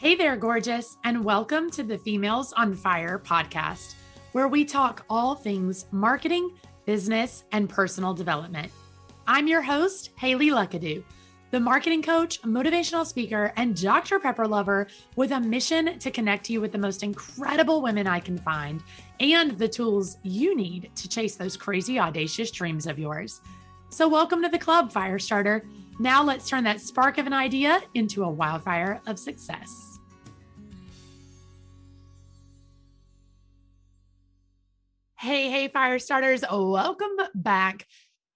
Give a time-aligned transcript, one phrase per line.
[0.00, 3.94] Hey there, gorgeous, and welcome to the Females on Fire podcast,
[4.32, 6.50] where we talk all things marketing,
[6.84, 8.70] business, and personal development.
[9.26, 11.02] I'm your host, Haley Luckadoo,
[11.52, 14.18] the marketing coach, motivational speaker, and Dr.
[14.18, 18.36] Pepper lover with a mission to connect you with the most incredible women I can
[18.36, 18.82] find
[19.20, 23.40] and the tools you need to chase those crazy, audacious dreams of yours.
[23.90, 25.62] So, welcome to the club, Firestarter.
[26.00, 29.98] Now, let's turn that spark of an idea into a wildfire of success.
[35.20, 37.86] Hey, hey, fire starters, welcome back.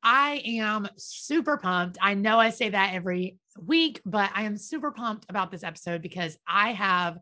[0.03, 1.99] I am super pumped.
[2.01, 6.01] I know I say that every week, but I am super pumped about this episode
[6.01, 7.19] because I have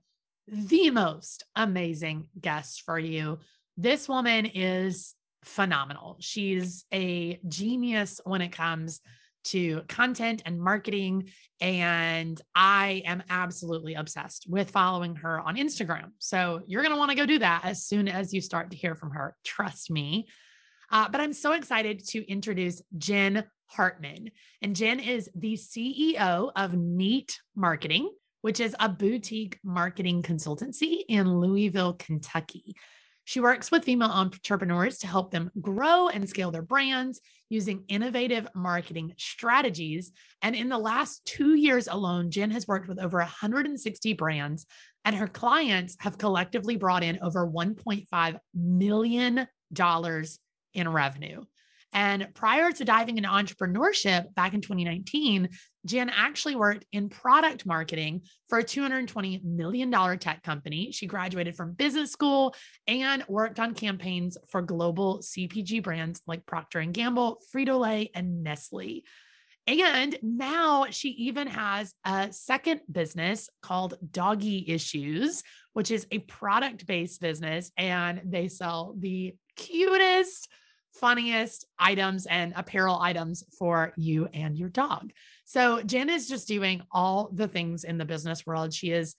[0.46, 3.38] the most amazing guest for you.
[3.78, 5.14] This woman is
[5.44, 6.18] phenomenal.
[6.20, 9.00] She's a genius when it comes
[9.46, 11.28] to content and marketing.
[11.60, 16.10] And I am absolutely obsessed with following her on Instagram.
[16.18, 18.76] So you're going to want to go do that as soon as you start to
[18.76, 19.34] hear from her.
[19.44, 20.26] Trust me.
[20.90, 24.30] Uh, but I'm so excited to introduce Jen Hartman.
[24.62, 28.10] And Jen is the CEO of Neat Marketing,
[28.42, 32.76] which is a boutique marketing consultancy in Louisville, Kentucky.
[33.26, 38.46] She works with female entrepreneurs to help them grow and scale their brands using innovative
[38.54, 40.12] marketing strategies.
[40.42, 44.64] And in the last two years alone, Jen has worked with over 160 brands,
[45.04, 49.48] and her clients have collectively brought in over $1.5 million
[50.74, 51.42] in revenue.
[51.92, 55.48] And prior to diving into entrepreneurship back in 2019,
[55.86, 60.92] Jen actually worked in product marketing for a $220 million tech company.
[60.92, 62.54] She graduated from business school
[62.86, 69.04] and worked on campaigns for global CPG brands like Procter & Gamble, Frito-Lay, and Nestle.
[69.66, 76.86] And now she even has a second business called Doggy Issues, which is a product
[76.86, 77.72] based business.
[77.76, 80.48] And they sell the cutest,
[81.00, 85.12] funniest items and apparel items for you and your dog.
[85.44, 88.74] So Jen is just doing all the things in the business world.
[88.74, 89.14] She is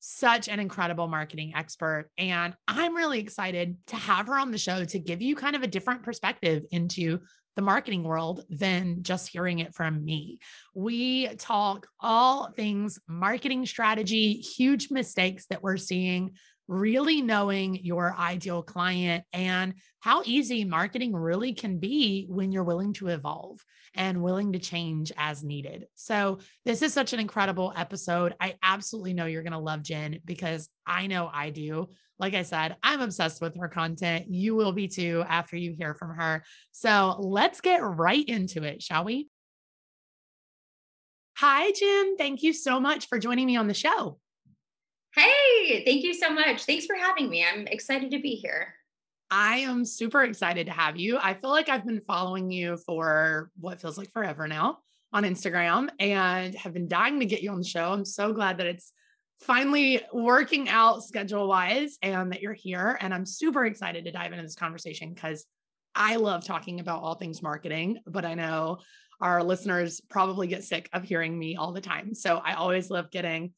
[0.00, 2.10] such an incredible marketing expert.
[2.16, 5.62] And I'm really excited to have her on the show to give you kind of
[5.62, 7.20] a different perspective into
[7.56, 10.38] the marketing world than just hearing it from me.
[10.74, 16.32] We talk all things marketing strategy, huge mistakes that we're seeing
[16.68, 22.92] really knowing your ideal client and how easy marketing really can be when you're willing
[22.94, 23.60] to evolve
[23.94, 25.86] and willing to change as needed.
[25.94, 28.34] So, this is such an incredible episode.
[28.40, 31.88] I absolutely know you're going to love Jen because I know I do.
[32.18, 34.26] Like I said, I'm obsessed with her content.
[34.28, 36.44] You will be too after you hear from her.
[36.72, 39.28] So, let's get right into it, shall we?
[41.38, 42.16] Hi, Jen.
[42.16, 44.18] Thank you so much for joining me on the show.
[45.16, 46.64] Hey, thank you so much.
[46.64, 47.44] Thanks for having me.
[47.44, 48.74] I'm excited to be here.
[49.30, 51.18] I am super excited to have you.
[51.18, 54.78] I feel like I've been following you for what feels like forever now
[55.12, 57.92] on Instagram and have been dying to get you on the show.
[57.92, 58.92] I'm so glad that it's
[59.40, 62.98] finally working out schedule wise and that you're here.
[63.00, 65.46] And I'm super excited to dive into this conversation because
[65.94, 68.78] I love talking about all things marketing, but I know
[69.20, 72.14] our listeners probably get sick of hearing me all the time.
[72.14, 73.54] So I always love getting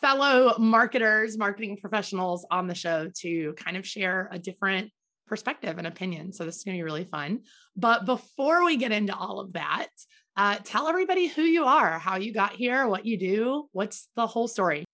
[0.00, 4.90] fellow marketers, marketing professionals on the show to kind of share a different
[5.26, 6.32] perspective and opinion.
[6.32, 7.40] So this is going to be really fun.
[7.76, 9.88] But before we get into all of that,
[10.36, 14.26] uh, tell everybody who you are, how you got here, what you do, what's the
[14.26, 14.84] whole story.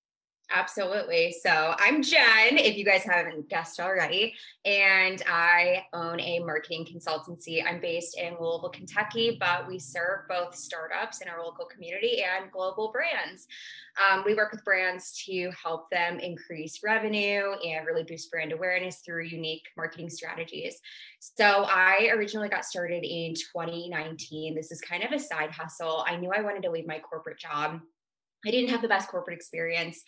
[0.50, 1.36] Absolutely.
[1.42, 7.62] So I'm Jen, if you guys haven't guessed already, and I own a marketing consultancy.
[7.62, 12.50] I'm based in Louisville, Kentucky, but we serve both startups in our local community and
[12.50, 13.46] global brands.
[13.98, 19.02] Um, we work with brands to help them increase revenue and really boost brand awareness
[19.04, 20.80] through unique marketing strategies.
[21.20, 24.54] So I originally got started in 2019.
[24.54, 26.04] This is kind of a side hustle.
[26.06, 27.80] I knew I wanted to leave my corporate job
[28.46, 30.02] I didn't have the best corporate experience.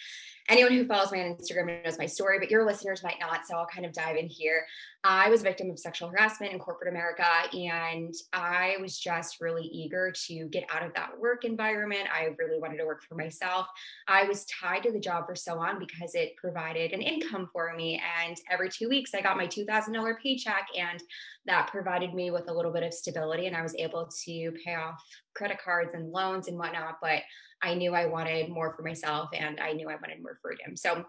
[0.48, 3.46] Anyone who follows me on Instagram knows my story, but your listeners might not.
[3.46, 4.64] So I'll kind of dive in here.
[5.04, 9.62] I was a victim of sexual harassment in corporate America, and I was just really
[9.62, 12.08] eager to get out of that work environment.
[12.12, 13.66] I really wanted to work for myself.
[14.08, 17.72] I was tied to the job for so long because it provided an income for
[17.74, 18.02] me.
[18.20, 21.02] And every two weeks, I got my $2,000 paycheck, and
[21.46, 23.46] that provided me with a little bit of stability.
[23.46, 25.02] And I was able to pay off
[25.34, 26.98] credit cards and loans and whatnot.
[27.00, 27.22] But
[27.62, 30.76] I knew I wanted more for myself and I knew I wanted more freedom.
[30.76, 31.04] So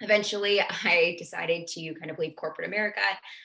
[0.00, 3.00] eventually I decided to kind of leave corporate America,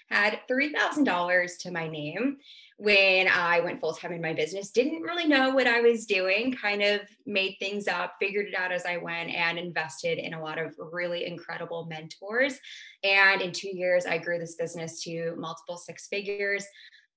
[0.09, 2.37] had $3,000 to my name
[2.77, 6.53] when I went full time in my business, didn't really know what I was doing,
[6.53, 10.41] kind of made things up, figured it out as I went, and invested in a
[10.41, 12.57] lot of really incredible mentors.
[13.03, 16.65] And in two years, I grew this business to multiple six figures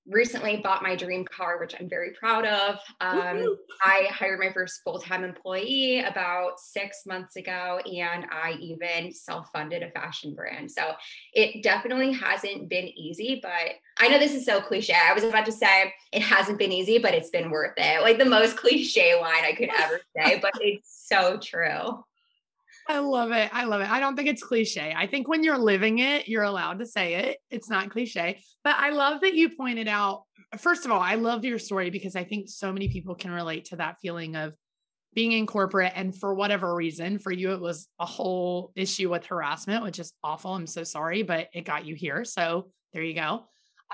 [0.07, 2.79] recently bought my dream car, which I'm very proud of.
[3.01, 9.13] Um, I hired my first full time employee about six months ago, and I even
[9.13, 10.71] self funded a fashion brand.
[10.71, 10.93] So
[11.33, 14.95] it definitely hasn't been easy, but I know this is so cliche.
[14.95, 18.03] I was about to say it hasn't been easy, but it's been worth it.
[18.03, 22.05] Like the most cliche line I could ever say, but it's so true.
[22.89, 23.49] I love it.
[23.53, 23.91] I love it.
[23.91, 24.95] I don't think it's cliche.
[24.97, 27.39] I think when you're living it, you're allowed to say it.
[27.51, 28.43] It's not cliche.
[28.65, 30.25] But I love that you pointed out,
[30.59, 33.67] first of all, I love your story because I think so many people can relate
[33.67, 34.55] to that feeling of
[35.15, 35.93] being in corporate.
[35.95, 40.13] And for whatever reason, for you, it was a whole issue with harassment, which is
[40.25, 40.55] awful.
[40.55, 42.25] I'm so sorry, but it got you here.
[42.25, 43.45] So there you go.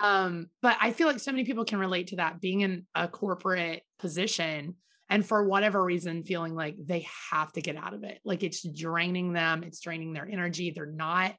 [0.00, 3.08] Um, but I feel like so many people can relate to that being in a
[3.08, 4.76] corporate position
[5.10, 8.20] and for whatever reason feeling like they have to get out of it.
[8.24, 10.70] Like it's draining them it's draining their energy.
[10.70, 11.34] They're not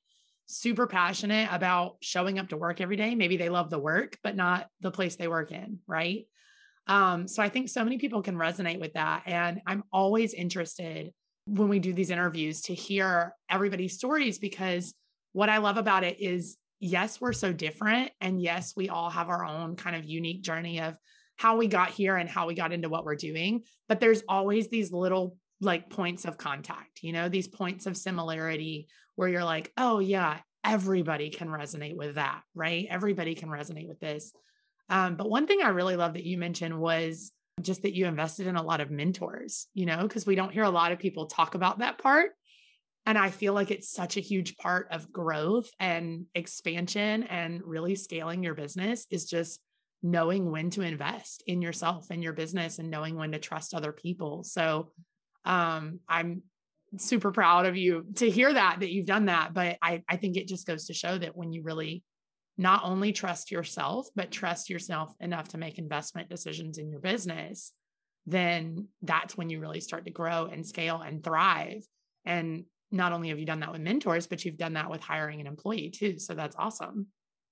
[0.48, 3.14] super passionate about showing up to work every day.
[3.14, 6.26] Maybe they love the work but not the place they work in right?
[6.88, 9.24] Um, so i think so many people can resonate with that.
[9.28, 11.14] And i'm always interested
[11.46, 14.94] when we do these interviews to hear everybody's stories because
[15.34, 18.12] what i love about it is yes we're so different.
[18.20, 20.96] And yes we all have our own kind of unique journey of
[21.40, 23.64] how we got here and how we got into what we're doing.
[23.88, 28.90] But there's always these little like points of contact, you know, these points of similarity
[29.16, 32.88] where you're like, oh, yeah, everybody can resonate with that, right?
[32.90, 34.34] Everybody can resonate with this.
[34.90, 37.32] Um, but one thing I really love that you mentioned was
[37.62, 40.64] just that you invested in a lot of mentors, you know, because we don't hear
[40.64, 42.32] a lot of people talk about that part.
[43.06, 47.96] And I feel like it's such a huge part of growth and expansion and really
[47.96, 49.62] scaling your business is just
[50.02, 53.92] knowing when to invest in yourself and your business and knowing when to trust other
[53.92, 54.44] people.
[54.44, 54.92] So
[55.46, 56.44] um, I'm
[56.98, 59.54] super proud of you to hear that that you've done that.
[59.54, 62.04] But I, I think it just goes to show that when you really
[62.58, 67.72] not only trust yourself, but trust yourself enough to make investment decisions in your business,
[68.26, 71.84] then that's when you really start to grow and scale and thrive.
[72.26, 75.40] And not only have you done that with mentors, but you've done that with hiring
[75.40, 76.20] an employee too.
[76.20, 77.08] So that's awesome.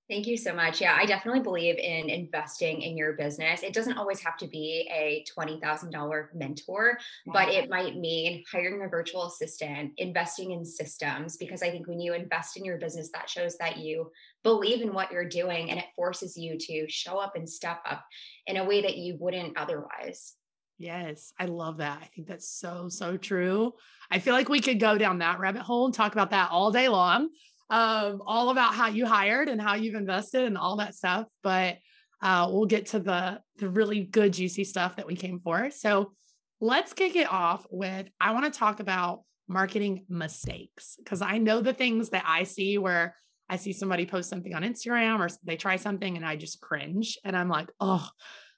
[0.09, 0.80] Thank you so much.
[0.80, 3.62] Yeah, I definitely believe in investing in your business.
[3.62, 8.88] It doesn't always have to be a $20,000 mentor, but it might mean hiring a
[8.88, 13.30] virtual assistant, investing in systems, because I think when you invest in your business, that
[13.30, 14.09] shows that you
[14.44, 18.06] believe in what you're doing and it forces you to show up and step up
[18.45, 20.36] in a way that you wouldn't otherwise.
[20.77, 22.00] Yes, I love that.
[22.01, 23.74] I think that's so, so true.
[24.09, 26.71] I feel like we could go down that rabbit hole and talk about that all
[26.71, 27.27] day long
[27.69, 31.28] um, all about how you hired and how you've invested and all that stuff.
[31.44, 31.78] But
[32.22, 35.69] uh, we'll get to the the really good juicy stuff that we came for.
[35.72, 36.14] So
[36.60, 41.62] let's kick it off with I want to talk about marketing mistakes because I know
[41.62, 43.16] the things that I see where
[43.50, 47.18] I see somebody post something on Instagram or they try something and I just cringe
[47.24, 48.08] and I'm like, oh,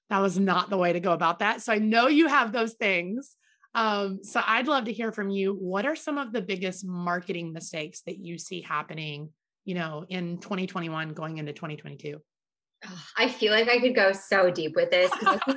[0.10, 1.62] that was not the way to go about that.
[1.62, 3.36] So I know you have those things.
[3.76, 5.54] Um, so I'd love to hear from you.
[5.54, 9.30] What are some of the biggest marketing mistakes that you see happening,
[9.66, 12.20] you know, in 2021 going into 2022?
[13.18, 15.12] I feel like I could go so deep with this.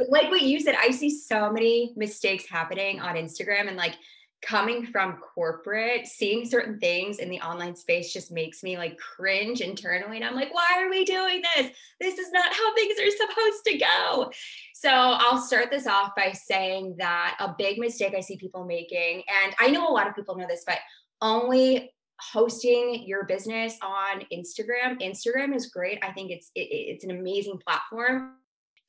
[0.09, 3.95] like what you said, I see so many mistakes happening on Instagram and like
[4.43, 9.61] coming from corporate, seeing certain things in the online space just makes me like cringe
[9.61, 10.17] internally.
[10.17, 11.71] And I'm like, why are we doing this?
[12.01, 14.31] This is not how things are supposed to go.
[14.75, 19.23] So I'll start this off by saying that a big mistake I see people making,
[19.45, 20.79] and I know a lot of people know this, but
[21.21, 25.01] only hosting your business on Instagram.
[25.01, 25.99] Instagram is great.
[26.03, 28.35] I think it's it, it's an amazing platform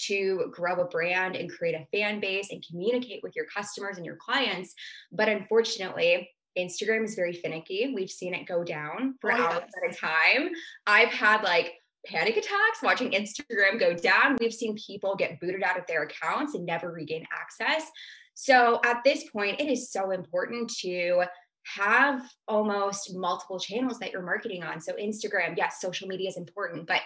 [0.07, 4.05] to grow a brand and create a fan base and communicate with your customers and
[4.05, 4.74] your clients.
[5.12, 7.93] But unfortunately, Instagram is very finicky.
[7.95, 9.72] We've seen it go down for oh, hours yes.
[9.83, 10.50] at a time.
[10.86, 11.74] I've had like
[12.05, 14.38] panic attacks watching Instagram go down.
[14.39, 17.89] We've seen people get booted out of their accounts and never regain access.
[18.33, 21.24] So at this point, it is so important to
[21.65, 24.81] have almost multiple channels that you're marketing on.
[24.81, 27.01] So Instagram, yes, social media is important, but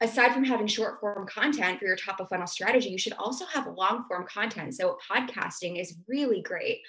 [0.00, 3.44] aside from having short form content for your top of funnel strategy, you should also
[3.46, 4.74] have long form content.
[4.74, 6.80] So podcasting is really great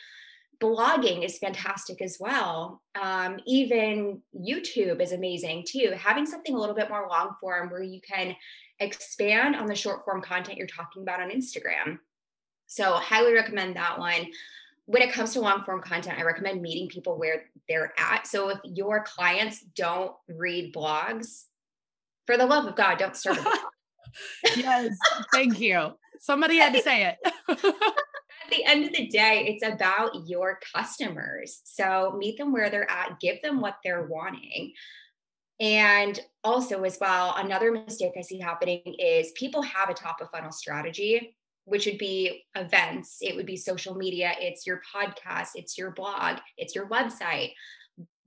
[0.60, 2.82] blogging is fantastic as well.
[3.00, 5.94] Um, even YouTube is amazing too.
[5.98, 8.36] Having something a little bit more long form where you can
[8.80, 12.00] expand on the short form content you're talking about on Instagram.
[12.68, 14.28] So, highly recommend that one.
[14.86, 18.26] when it comes to long form content, I recommend meeting people where they're at.
[18.26, 21.44] So if your clients don't read blogs,
[22.28, 23.36] for the love of God, don't blog.
[24.56, 24.96] yes,
[25.34, 25.94] thank you.
[26.20, 27.18] Somebody had to say it.
[28.48, 31.62] at the end of the day, it's about your customers.
[31.64, 34.74] So meet them where they're at, give them what they're wanting.
[35.60, 40.30] And also, as well, another mistake I see happening is people have a top of
[40.30, 45.78] funnel strategy, which would be events, it would be social media, it's your podcast, it's
[45.78, 47.54] your blog, it's your website.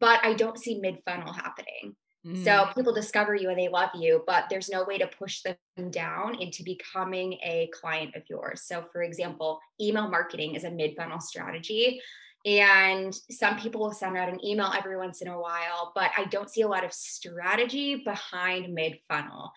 [0.01, 1.95] But I don't see mid funnel happening.
[2.27, 2.45] Mm.
[2.45, 5.57] So people discover you and they love you, but there's no way to push them
[5.91, 8.63] down into becoming a client of yours.
[8.63, 12.01] So, for example, email marketing is a mid funnel strategy.
[12.47, 16.25] And some people will send out an email every once in a while, but I
[16.25, 19.53] don't see a lot of strategy behind mid funnel.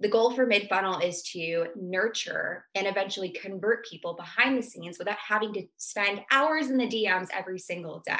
[0.00, 4.98] The goal for mid funnel is to nurture and eventually convert people behind the scenes
[4.98, 8.16] without having to spend hours in the DMs every single day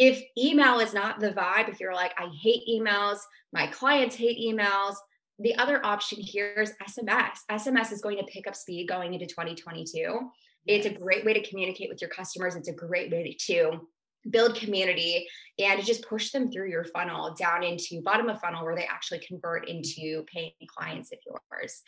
[0.00, 3.18] if email is not the vibe, if you're like, I hate emails,
[3.52, 4.94] my clients hate emails,
[5.40, 7.38] the other option here is SMS.
[7.50, 10.20] SMS is going to pick up speed going into 2022.
[10.68, 12.54] It's a great way to communicate with your customers.
[12.54, 13.88] It's a great way to
[14.30, 15.26] build community
[15.58, 19.18] and just push them through your funnel down into bottom of funnel where they actually
[19.26, 21.82] convert into paying clients of yours.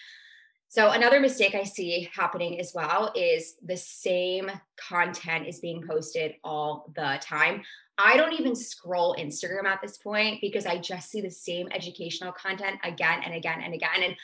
[0.70, 6.36] So another mistake I see happening as well is the same content is being posted
[6.44, 7.62] all the time.
[7.98, 12.30] I don't even scroll Instagram at this point because I just see the same educational
[12.30, 14.04] content again and again and again.
[14.04, 14.14] And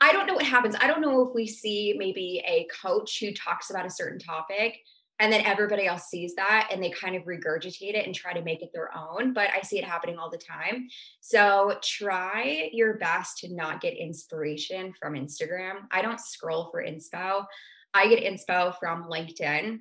[0.00, 0.76] I don't know what happens.
[0.80, 4.78] I don't know if we see maybe a coach who talks about a certain topic
[5.18, 8.42] and then everybody else sees that and they kind of regurgitate it and try to
[8.42, 10.88] make it their own but i see it happening all the time.
[11.20, 15.86] So try your best to not get inspiration from instagram.
[15.90, 17.44] I don't scroll for inspo.
[17.94, 19.80] I get inspo from linkedin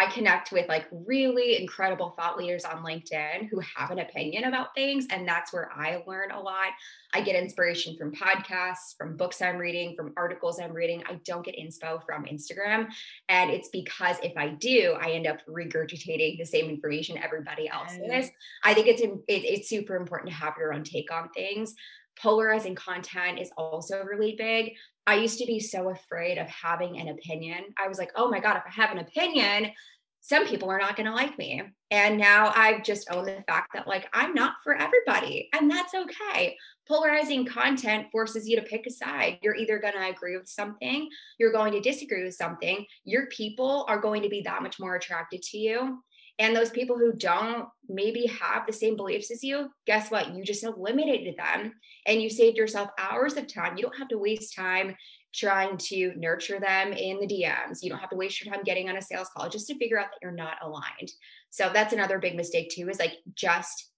[0.00, 4.74] I connect with like really incredible thought leaders on LinkedIn who have an opinion about
[4.74, 5.06] things.
[5.10, 6.68] And that's where I learn a lot.
[7.12, 11.02] I get inspiration from podcasts, from books I'm reading, from articles I'm reading.
[11.06, 12.88] I don't get inspo from Instagram.
[13.28, 17.92] And it's because if I do, I end up regurgitating the same information everybody else
[17.92, 18.30] is.
[18.64, 21.74] I think it's, it, it's super important to have your own take on things
[22.20, 24.72] polarizing content is also really big.
[25.06, 27.64] I used to be so afraid of having an opinion.
[27.82, 29.72] I was like, oh my God, if I have an opinion,
[30.20, 31.62] some people are not going to like me.
[31.90, 35.94] And now I've just owned the fact that, like, I'm not for everybody, and that's
[35.94, 36.56] okay.
[36.86, 39.38] Polarizing content forces you to pick a side.
[39.42, 42.84] You're either going to agree with something, you're going to disagree with something.
[43.04, 46.02] Your people are going to be that much more attracted to you.
[46.40, 50.34] And those people who don't maybe have the same beliefs as you, guess what?
[50.34, 51.74] You just eliminated them
[52.06, 53.76] and you saved yourself hours of time.
[53.76, 54.96] You don't have to waste time
[55.34, 57.82] trying to nurture them in the DMs.
[57.82, 60.00] You don't have to waste your time getting on a sales call just to figure
[60.00, 61.12] out that you're not aligned.
[61.50, 63.90] So that's another big mistake too is like just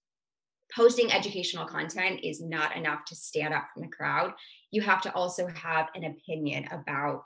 [0.75, 4.33] posting educational content is not enough to stand out from the crowd.
[4.69, 7.25] You have to also have an opinion about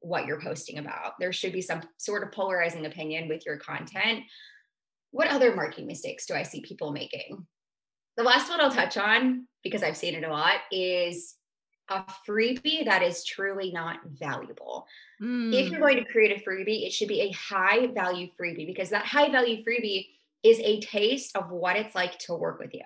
[0.00, 1.14] what you're posting about.
[1.18, 4.24] There should be some sort of polarizing opinion with your content.
[5.10, 7.46] What other marketing mistakes do I see people making?
[8.16, 11.34] The last one I'll touch on, because I've seen it a lot, is
[11.88, 14.86] a freebie that is truly not valuable.
[15.22, 15.54] Mm.
[15.54, 18.90] If you're going to create a freebie, it should be a high value freebie because
[18.90, 20.06] that high value freebie
[20.42, 22.84] is a taste of what it's like to work with you.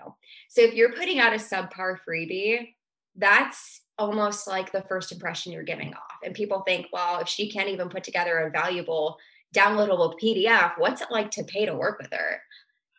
[0.48, 2.74] So if you're putting out a subpar freebie,
[3.16, 6.18] that's almost like the first impression you're giving off.
[6.24, 9.18] And people think, well, if she can't even put together a valuable
[9.54, 12.40] downloadable PDF, what's it like to pay to work with her?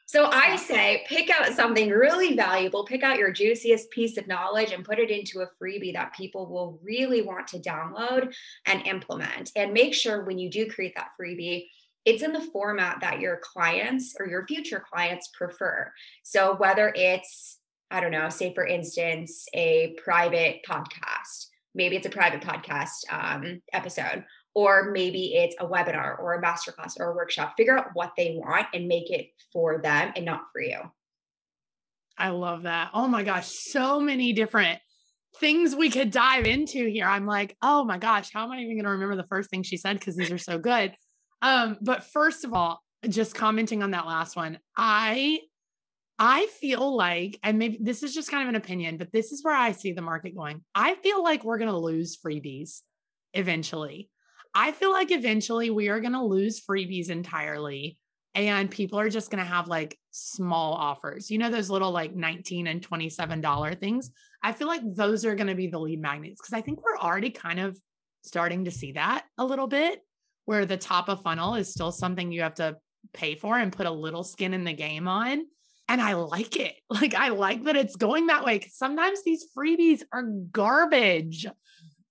[0.06, 4.74] So I say pick out something really valuable, pick out your juiciest piece of knowledge
[4.74, 8.34] and put it into a freebie that people will really want to download
[8.68, 9.52] and implement.
[9.56, 11.68] And make sure when you do create that freebie,
[12.06, 15.92] it's in the format that your clients or your future clients prefer.
[16.24, 17.61] So whether it's
[17.92, 21.48] I don't know, say for instance, a private podcast.
[21.76, 27.00] Maybe it's a private podcast um, episode, or maybe it's a webinar or a masterclass
[27.00, 27.54] or a workshop.
[27.58, 30.80] Figure out what they want and make it for them and not for you.
[32.18, 32.92] I love that.
[32.94, 34.80] Oh my gosh, so many different
[35.38, 37.06] things we could dive into here.
[37.06, 39.64] I'm like, oh my gosh, how am I even going to remember the first thing
[39.64, 40.00] she said?
[40.00, 40.94] Because these are so good.
[41.42, 45.40] Um, but first of all, just commenting on that last one, I
[46.24, 49.44] I feel like, and maybe this is just kind of an opinion, but this is
[49.44, 50.62] where I see the market going.
[50.76, 52.82] I feel like we're going to lose freebies
[53.34, 54.08] eventually.
[54.54, 57.98] I feel like eventually we are going to lose freebies entirely.
[58.36, 61.32] And people are just going to have like small offers.
[61.32, 64.12] You know, those little like 19 and $27 things.
[64.44, 67.00] I feel like those are going to be the lead magnets because I think we're
[67.00, 67.80] already kind of
[68.24, 70.02] starting to see that a little bit
[70.46, 72.78] where the top of funnel is still something you have to
[73.12, 75.46] pay for and put a little skin in the game on.
[75.92, 76.76] And I like it.
[76.90, 81.48] Like, I like that it's going that way because sometimes these freebies are garbage.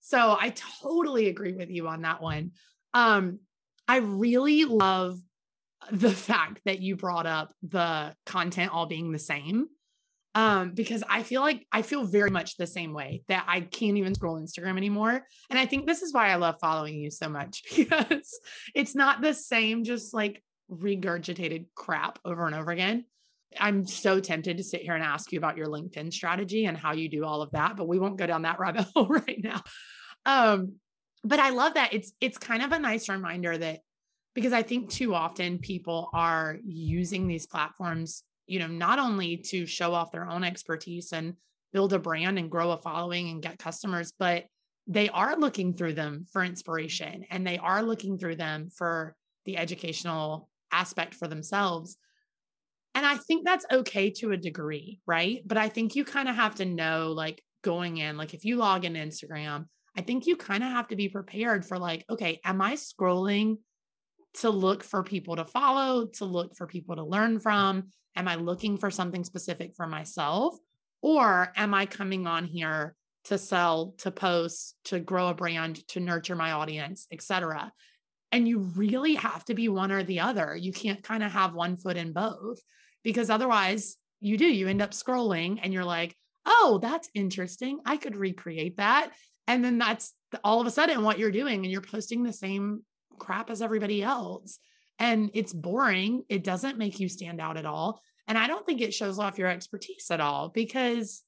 [0.01, 2.53] So I totally agree with you on that one.
[2.93, 3.39] Um,
[3.87, 5.19] I really love
[5.91, 9.67] the fact that you brought up the content all being the same
[10.35, 13.97] um because i feel like i feel very much the same way that i can't
[13.97, 17.29] even scroll instagram anymore and i think this is why i love following you so
[17.29, 18.39] much because
[18.75, 23.05] it's not the same just like regurgitated crap over and over again
[23.59, 26.92] i'm so tempted to sit here and ask you about your linkedin strategy and how
[26.92, 29.62] you do all of that but we won't go down that rabbit hole right now
[30.26, 30.75] um
[31.25, 33.80] but i love that it's it's kind of a nice reminder that
[34.35, 39.64] because i think too often people are using these platforms you know, not only to
[39.64, 41.35] show off their own expertise and
[41.73, 44.47] build a brand and grow a following and get customers, but
[44.88, 49.14] they are looking through them for inspiration and they are looking through them for
[49.45, 51.97] the educational aspect for themselves.
[53.00, 55.40] And I think that's okay to a degree, right?
[55.47, 58.57] But I think you kind of have to know, like, going in, like, if you
[58.57, 62.42] log in Instagram, I think you kind of have to be prepared for, like, okay,
[62.45, 63.57] am I scrolling
[64.35, 67.85] to look for people to follow, to look for people to learn from?
[68.16, 70.59] Am I looking for something specific for myself?
[71.00, 76.00] Or am I coming on here to sell, to post, to grow a brand, to
[76.00, 77.73] nurture my audience, etc.
[78.30, 80.54] And you really have to be one or the other.
[80.54, 82.61] You can't kind of have one foot in both
[83.02, 84.47] because otherwise you do.
[84.47, 86.14] You end up scrolling and you're like,
[86.47, 87.80] oh, that's interesting.
[87.85, 89.11] I could recreate that.
[89.47, 90.14] And then that's
[90.45, 91.62] all of a sudden what you're doing.
[91.62, 92.83] And you're posting the same
[93.19, 94.59] crap as everybody else
[94.99, 96.23] and it's boring.
[96.28, 98.00] It doesn't make you stand out at all.
[98.28, 101.23] And I don't think it shows off your expertise at all because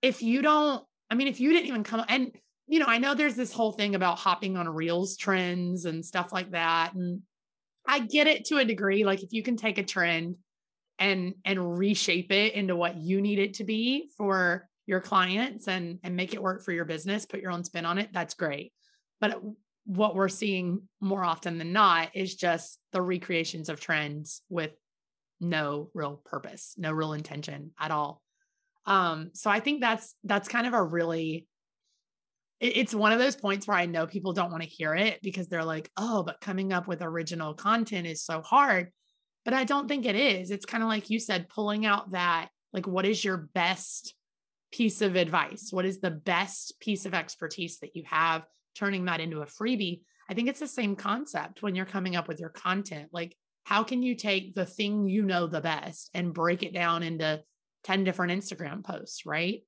[0.00, 2.32] if you don't, I mean, if you didn't even come and
[2.66, 6.32] you know, I know there's this whole thing about hopping on reels trends and stuff
[6.32, 6.94] like that.
[6.94, 7.20] And
[7.86, 9.04] I get it to a degree.
[9.04, 10.36] Like if you can take a trend
[11.02, 15.98] and and reshape it into what you need it to be for your clients and
[16.04, 18.72] and make it work for your business, put your own spin on it, that's great.
[19.20, 19.42] But
[19.84, 24.70] what we're seeing more often than not is just the recreations of trends with
[25.40, 28.22] no real purpose, no real intention at all.
[28.86, 31.48] Um, so I think that's that's kind of a really
[32.60, 35.18] it, it's one of those points where I know people don't want to hear it
[35.20, 38.92] because they're like, oh, but coming up with original content is so hard.
[39.44, 40.50] But I don't think it is.
[40.50, 44.14] It's kind of like you said, pulling out that, like, what is your best
[44.70, 45.68] piece of advice?
[45.70, 48.44] What is the best piece of expertise that you have?
[48.74, 50.02] turning that into a freebie.
[50.28, 53.08] I think it's the same concept when you're coming up with your content.
[53.12, 57.02] Like, how can you take the thing you know the best and break it down
[57.02, 57.42] into
[57.84, 59.62] 10 different Instagram posts, right?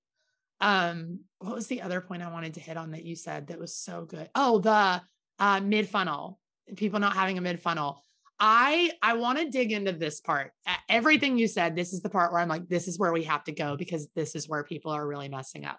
[0.60, 3.58] Um, what was the other point I wanted to hit on that you said that
[3.58, 4.30] was so good?
[4.34, 5.02] Oh, the
[5.38, 6.38] uh, mid funnel,
[6.76, 8.04] people not having a mid funnel.
[8.40, 10.52] I I want to dig into this part.
[10.88, 13.44] Everything you said, this is the part where I'm like, this is where we have
[13.44, 15.78] to go because this is where people are really messing up.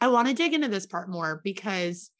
[0.00, 2.10] I want to dig into this part more because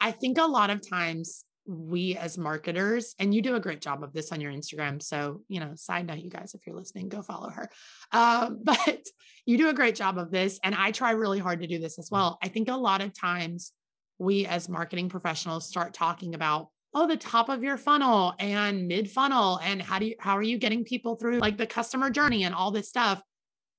[0.00, 4.02] I think a lot of times we as marketers, and you do a great job
[4.02, 5.02] of this on your Instagram.
[5.02, 7.68] So, you know, side note, you guys, if you're listening, go follow her.
[8.12, 9.04] Um, but
[9.46, 10.60] you do a great job of this.
[10.62, 12.38] And I try really hard to do this as well.
[12.42, 13.72] I think a lot of times
[14.18, 19.08] we as marketing professionals start talking about, oh, the top of your funnel and mid
[19.10, 19.60] funnel.
[19.62, 22.54] And how do you, how are you getting people through like the customer journey and
[22.54, 23.22] all this stuff?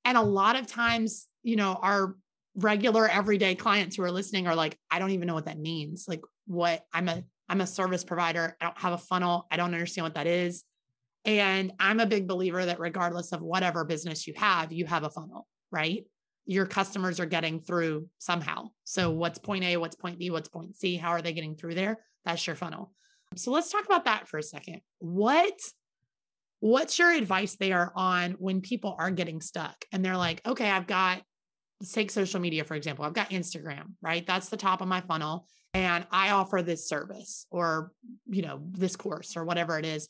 [0.06, 2.16] And a lot of times, you know, our
[2.56, 6.06] regular everyday clients who are listening are like, I don't even know what that means.
[6.08, 8.56] Like what I'm a I'm a service provider.
[8.62, 9.48] I don't have a funnel.
[9.50, 10.64] I don't understand what that is.
[11.26, 15.10] And I'm a big believer that regardless of whatever business you have, you have a
[15.10, 16.06] funnel, right?
[16.46, 18.70] Your customers are getting through somehow.
[18.84, 20.98] So what's point A, what's point B, what's point C?
[20.98, 21.98] How are they getting through there?
[22.24, 22.94] That's your funnel.
[23.36, 24.82] So let's talk about that for a second.
[25.00, 25.54] What
[26.60, 30.88] what's your advice there on when people are getting stuck and they're like, okay, I've
[30.88, 31.22] got
[31.80, 33.06] let's take social media, for example.
[33.06, 34.26] I've got Instagram, right?
[34.26, 35.46] That's the top of my funnel.
[35.74, 37.92] And I offer this service or,
[38.26, 40.08] you know, this course or whatever it is.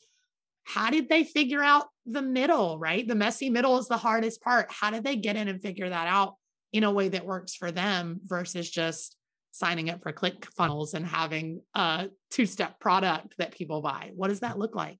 [0.64, 3.06] How did they figure out the middle, right?
[3.06, 4.70] The messy middle is the hardest part.
[4.70, 6.36] How did they get in and figure that out
[6.72, 9.16] in a way that works for them versus just
[9.58, 14.12] signing up for click funnels and having a two step product that people buy?
[14.14, 14.98] What does that look like?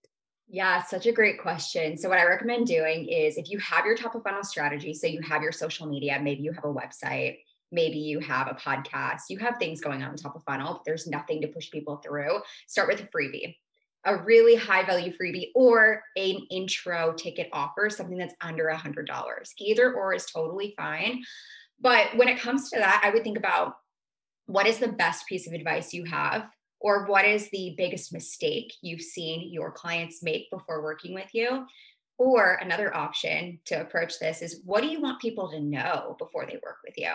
[0.49, 1.97] Yeah, such a great question.
[1.99, 5.07] So, what I recommend doing is if you have your top of funnel strategy, so
[5.07, 7.39] you have your social media, maybe you have a website,
[7.71, 10.85] maybe you have a podcast, you have things going on, on top of funnel, but
[10.87, 13.57] there's nothing to push people through, start with a freebie,
[14.05, 19.07] a really high value freebie or an intro ticket offer, something that's under a $100.
[19.59, 21.23] Either or is totally fine.
[21.81, 23.75] But when it comes to that, I would think about
[24.49, 26.49] what is the best piece of advice you have
[26.81, 31.67] Or what is the biggest mistake you've seen your clients make before working with you?
[32.17, 36.47] Or another option to approach this is what do you want people to know before
[36.47, 37.13] they work with you?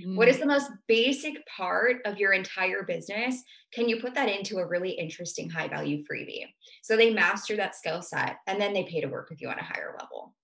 [0.00, 0.16] Mm.
[0.16, 0.40] What is mm.
[0.40, 3.42] the most basic part of your entire business?
[3.72, 6.46] Can you put that into a really interesting high value freebie?
[6.82, 9.58] So they master that skill set and then they pay to work with you on
[9.58, 10.34] a higher level.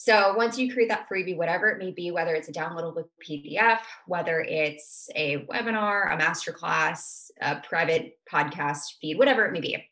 [0.00, 3.80] So once you create that freebie, whatever it may be, whether it's a downloadable PDF,
[4.06, 9.84] whether it's a webinar, a masterclass, a private podcast feed, whatever it may be,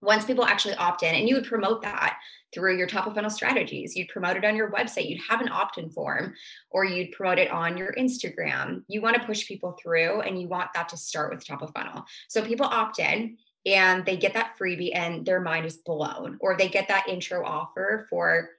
[0.00, 2.16] once people actually opt in, and you would promote that
[2.54, 5.50] through your top of funnel strategies, you'd promote it on your website, you'd have an
[5.50, 6.32] opt in form,
[6.70, 8.82] or you'd promote it on your Instagram.
[8.88, 11.70] You want to push people through, and you want that to start with top of
[11.74, 12.06] funnel.
[12.28, 16.56] So people opt in and they get that freebie, and their mind is blown, or
[16.56, 18.50] they get that intro offer for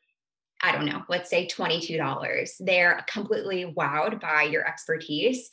[0.66, 2.52] I don't know, let's say $22.
[2.60, 5.52] They're completely wowed by your expertise.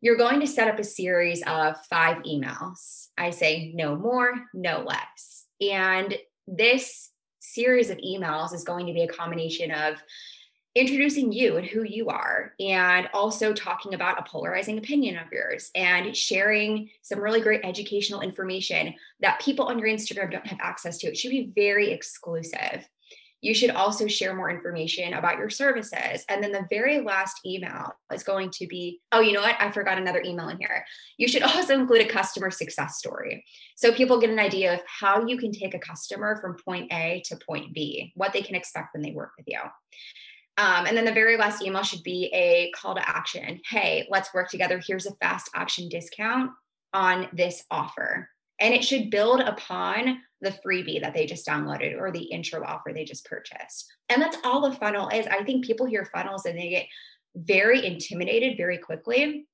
[0.00, 3.06] You're going to set up a series of five emails.
[3.16, 5.44] I say no more, no less.
[5.60, 6.16] And
[6.48, 10.02] this series of emails is going to be a combination of
[10.74, 15.70] introducing you and who you are, and also talking about a polarizing opinion of yours
[15.76, 20.98] and sharing some really great educational information that people on your Instagram don't have access
[20.98, 21.06] to.
[21.06, 22.88] It should be very exclusive
[23.40, 26.24] you should also share more information about your services.
[26.28, 29.56] And then the very last email is going to be oh, you know what?
[29.60, 30.84] I forgot another email in here.
[31.16, 33.44] You should also include a customer success story.
[33.76, 37.22] So people get an idea of how you can take a customer from point A
[37.26, 39.60] to point B, what they can expect when they work with you.
[40.58, 43.60] Um, and then the very last email should be a call to action.
[43.64, 44.82] Hey, let's work together.
[44.84, 46.50] Here's a fast action discount
[46.92, 48.28] on this offer.
[48.58, 52.92] And it should build upon the freebie that they just downloaded or the intro offer
[52.92, 53.92] they just purchased.
[54.08, 55.26] And that's all the funnel is.
[55.26, 56.86] I think people hear funnels and they get
[57.34, 59.46] very intimidated very quickly.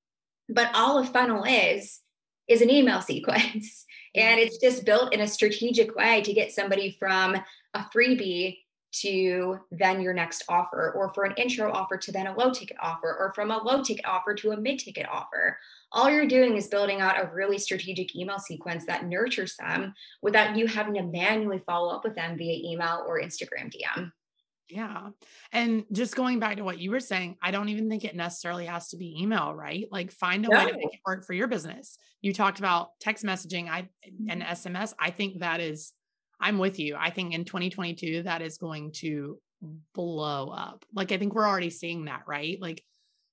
[0.49, 2.01] But all a funnel is,
[2.49, 3.87] is an email sequence.
[4.15, 7.37] And it's just built in a strategic way to get somebody from
[7.75, 8.59] a freebie
[9.01, 12.77] to then your next offer, or for an intro offer to then a low ticket
[12.81, 15.59] offer, or from a low ticket offer to a mid ticket offer.
[15.93, 20.57] All you're doing is building out a really strategic email sequence that nurtures them without
[20.57, 24.11] you having to manually follow up with them via email or Instagram DM.
[24.69, 25.11] Yeah.
[25.53, 28.67] And just going back to what you were saying, I don't even think it necessarily
[28.67, 29.87] has to be email, right?
[29.91, 30.59] Like find a no.
[30.59, 31.99] way to make it work for your business.
[32.23, 33.89] You talked about text messaging I
[34.29, 34.53] and mm-hmm.
[34.53, 34.95] SMS.
[34.99, 35.93] I think that is
[36.41, 36.97] I'm with you.
[36.99, 39.39] I think in 2022, that is going to
[39.95, 40.85] blow up.
[40.95, 42.61] Like, I think we're already seeing that, right?
[42.61, 42.83] Like,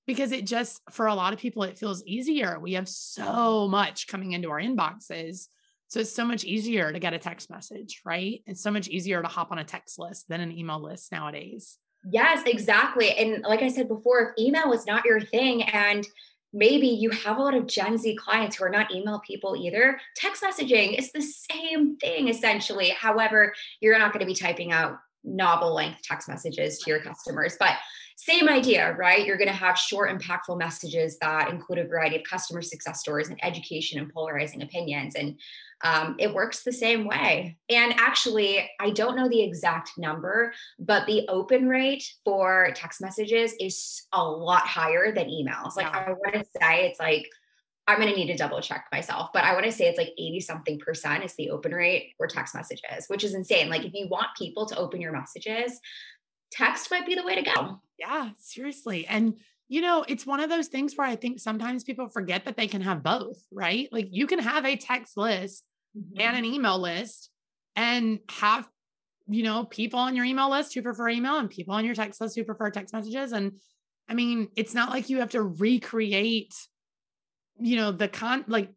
[0.06, 2.58] because it just, for a lot of people, it feels easier.
[2.58, 5.46] We have so much coming into our inboxes.
[5.88, 8.42] So it's so much easier to get a text message, right?
[8.46, 11.78] It's so much easier to hop on a text list than an email list nowadays.
[12.10, 13.10] Yes, exactly.
[13.12, 16.04] And like I said before, if email is not your thing and
[16.52, 20.00] maybe you have a lot of Gen Z clients who are not email people either.
[20.16, 22.90] Text messaging is the same thing essentially.
[22.90, 27.56] However, you're not going to be typing out novel length text messages to your customers,
[27.58, 27.76] but
[28.16, 29.26] same idea, right?
[29.26, 33.28] You're going to have short, impactful messages that include a variety of customer success stories
[33.28, 35.14] and education and polarizing opinions.
[35.14, 35.38] And
[35.82, 37.56] um, it works the same way.
[37.68, 43.54] And actually, I don't know the exact number, but the open rate for text messages
[43.58, 45.76] is a lot higher than emails.
[45.76, 46.04] Like, yeah.
[46.06, 47.26] I want to say it's like,
[47.88, 50.12] I'm going to need to double check myself, but I want to say it's like
[50.16, 53.68] 80 something percent is the open rate for text messages, which is insane.
[53.68, 55.80] Like, if you want people to open your messages,
[56.52, 57.80] text might be the way to go.
[57.98, 59.06] Yeah, seriously.
[59.06, 59.34] And
[59.68, 62.66] you know, it's one of those things where I think sometimes people forget that they
[62.66, 63.88] can have both, right?
[63.90, 65.64] Like you can have a text list
[65.96, 66.20] mm-hmm.
[66.20, 67.30] and an email list
[67.76, 68.68] and have
[69.28, 72.20] you know people on your email list who prefer email and people on your text
[72.20, 73.32] list who prefer text messages.
[73.32, 73.52] And
[74.08, 76.54] i mean it's not like you have to recreate
[77.60, 78.70] you know the con like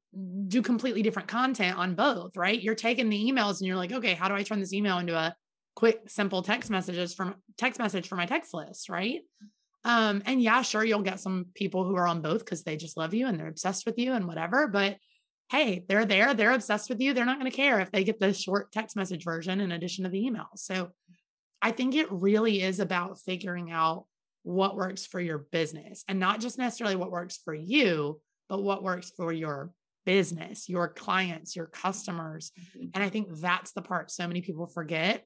[0.47, 2.61] do completely different content on both right?
[2.61, 5.15] You're taking the emails and you're like okay how do i turn this email into
[5.15, 5.35] a
[5.75, 9.21] quick simple text messages from text message for my text list right?
[9.83, 12.97] Um and yeah sure you'll get some people who are on both because they just
[12.97, 14.97] love you and they're obsessed with you and whatever but
[15.49, 17.13] hey, they're there, they're obsessed with you.
[17.13, 20.03] They're not going to care if they get the short text message version in addition
[20.03, 20.47] to the email.
[20.55, 20.89] So
[21.61, 24.05] I think it really is about figuring out
[24.43, 28.83] what works for your business and not just necessarily what works for you, but what
[28.83, 29.71] works for your
[30.05, 32.51] business, your clients, your customers.
[32.59, 32.89] Mm-hmm.
[32.93, 35.25] And I think that's the part so many people forget.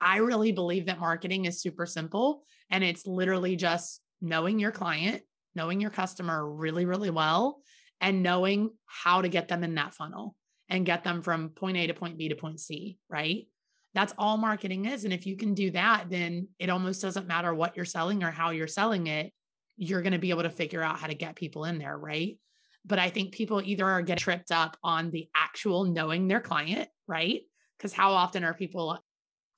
[0.00, 5.22] I really believe that marketing is super simple and it's literally just knowing your client,
[5.54, 7.60] knowing your customer really, really well,
[8.00, 10.36] and knowing how to get them in that funnel
[10.68, 13.46] and get them from point A to point B to point C, right?
[13.94, 15.04] That's all marketing is.
[15.04, 18.30] And if you can do that, then it almost doesn't matter what you're selling or
[18.30, 19.32] how you're selling it.
[19.76, 22.38] You're going to be able to figure out how to get people in there, right?
[22.84, 26.88] But I think people either are getting tripped up on the actual knowing their client,
[27.06, 27.42] right?
[27.76, 28.98] Because how often are people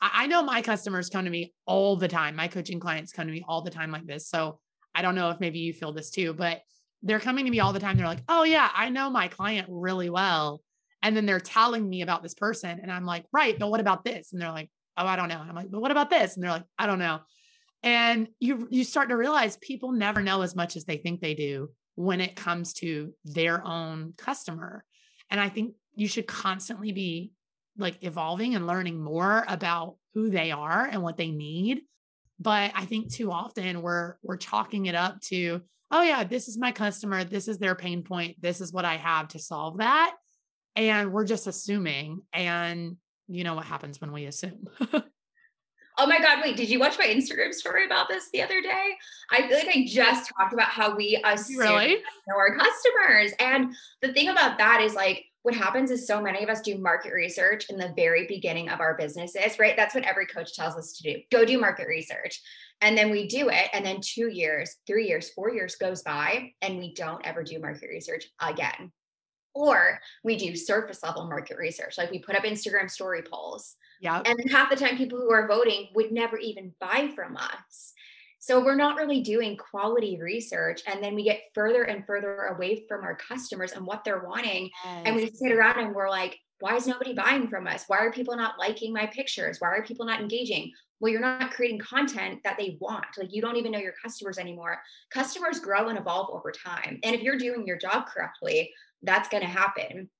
[0.00, 2.34] I, know my customers come to me all the time.
[2.34, 4.28] My coaching clients come to me all the time like this.
[4.28, 4.58] So
[4.94, 6.62] I don't know if maybe you feel this too, but
[7.02, 7.96] they're coming to me all the time.
[7.96, 10.62] They're like, oh, yeah, I know my client really well.
[11.02, 12.78] And then they're telling me about this person.
[12.80, 14.32] And I'm like, right, but what about this?
[14.32, 15.40] And they're like, oh, I don't know.
[15.40, 16.34] And I'm like, but what about this?
[16.34, 17.20] And they're like, I don't know.
[17.82, 21.34] And you you start to realize people never know as much as they think they
[21.34, 24.84] do when it comes to their own customer.
[25.30, 27.32] And I think you should constantly be
[27.78, 31.82] like evolving and learning more about who they are and what they need.
[32.38, 36.58] But I think too often we're we're chalking it up to, oh yeah, this is
[36.58, 40.14] my customer, this is their pain point, this is what I have to solve that.
[40.76, 42.22] And we're just assuming.
[42.32, 42.96] And
[43.28, 44.66] you know what happens when we assume.
[46.02, 48.92] Oh my God, wait, did you watch my Instagram story about this the other day?
[49.30, 51.96] I feel like I just talked about how we assume really?
[52.26, 53.32] know our customers.
[53.38, 56.78] And the thing about that is like, what happens is so many of us do
[56.78, 59.76] market research in the very beginning of our businesses, right?
[59.76, 61.20] That's what every coach tells us to do.
[61.30, 62.40] Go do market research.
[62.80, 63.68] And then we do it.
[63.72, 67.58] And then two years, three years, four years goes by, and we don't ever do
[67.58, 68.92] market research again.
[69.54, 74.22] Or we do surface level market research, like we put up Instagram story polls yeah.
[74.24, 77.92] And half the time, people who are voting would never even buy from us.
[78.38, 80.80] So we're not really doing quality research.
[80.86, 84.70] And then we get further and further away from our customers and what they're wanting.
[84.82, 85.02] Yes.
[85.04, 87.84] And we sit around and we're like, why is nobody buying from us?
[87.86, 89.60] Why are people not liking my pictures?
[89.60, 90.72] Why are people not engaging?
[91.00, 93.06] Well, you're not creating content that they want.
[93.18, 94.78] Like you don't even know your customers anymore.
[95.10, 97.00] Customers grow and evolve over time.
[97.02, 100.10] And if you're doing your job correctly, that's going to happen.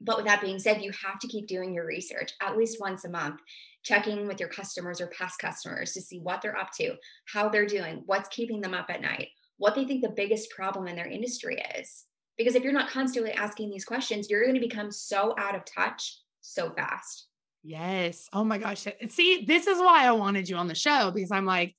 [0.00, 3.04] But with that being said, you have to keep doing your research at least once
[3.04, 3.40] a month,
[3.82, 6.96] checking with your customers or past customers to see what they're up to,
[7.32, 10.86] how they're doing, what's keeping them up at night, what they think the biggest problem
[10.86, 12.04] in their industry is.
[12.36, 15.64] Because if you're not constantly asking these questions, you're going to become so out of
[15.64, 17.28] touch so fast.
[17.62, 18.28] Yes.
[18.32, 18.86] Oh my gosh.
[19.08, 21.74] See, this is why I wanted you on the show because I'm like,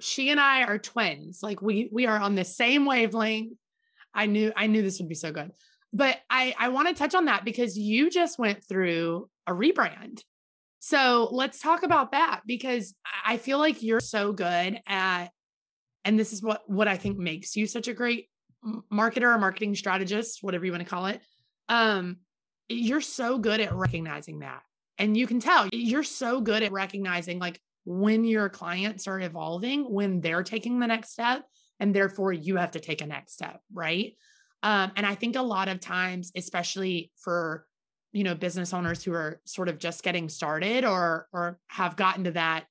[0.00, 1.40] she and I are twins.
[1.42, 3.52] Like we we are on the same wavelength.
[4.14, 5.52] I knew I knew this would be so good.
[5.92, 10.22] But I, I want to touch on that because you just went through a rebrand.
[10.78, 12.94] So let's talk about that because
[13.24, 15.28] I feel like you're so good at,
[16.04, 18.29] and this is what, what I think makes you such a great
[18.92, 21.20] marketer or marketing strategist, whatever you want to call it.
[21.68, 22.18] Um,
[22.68, 24.62] you're so good at recognizing that.
[24.98, 29.84] And you can tell you're so good at recognizing like when your clients are evolving,
[29.84, 31.42] when they're taking the next step,
[31.78, 34.14] and therefore you have to take a next step, right?
[34.62, 37.66] Um, and I think a lot of times, especially for
[38.12, 42.24] you know business owners who are sort of just getting started or or have gotten
[42.24, 42.66] to that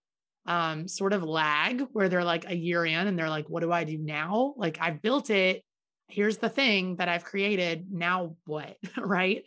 [0.45, 3.71] um, sort of lag where they're like a year in and they're like, what do
[3.71, 4.54] I do now?
[4.58, 5.63] Like I've built it.
[6.10, 7.88] Here's the thing that I've created.
[7.91, 8.78] Now what?
[8.98, 9.43] right.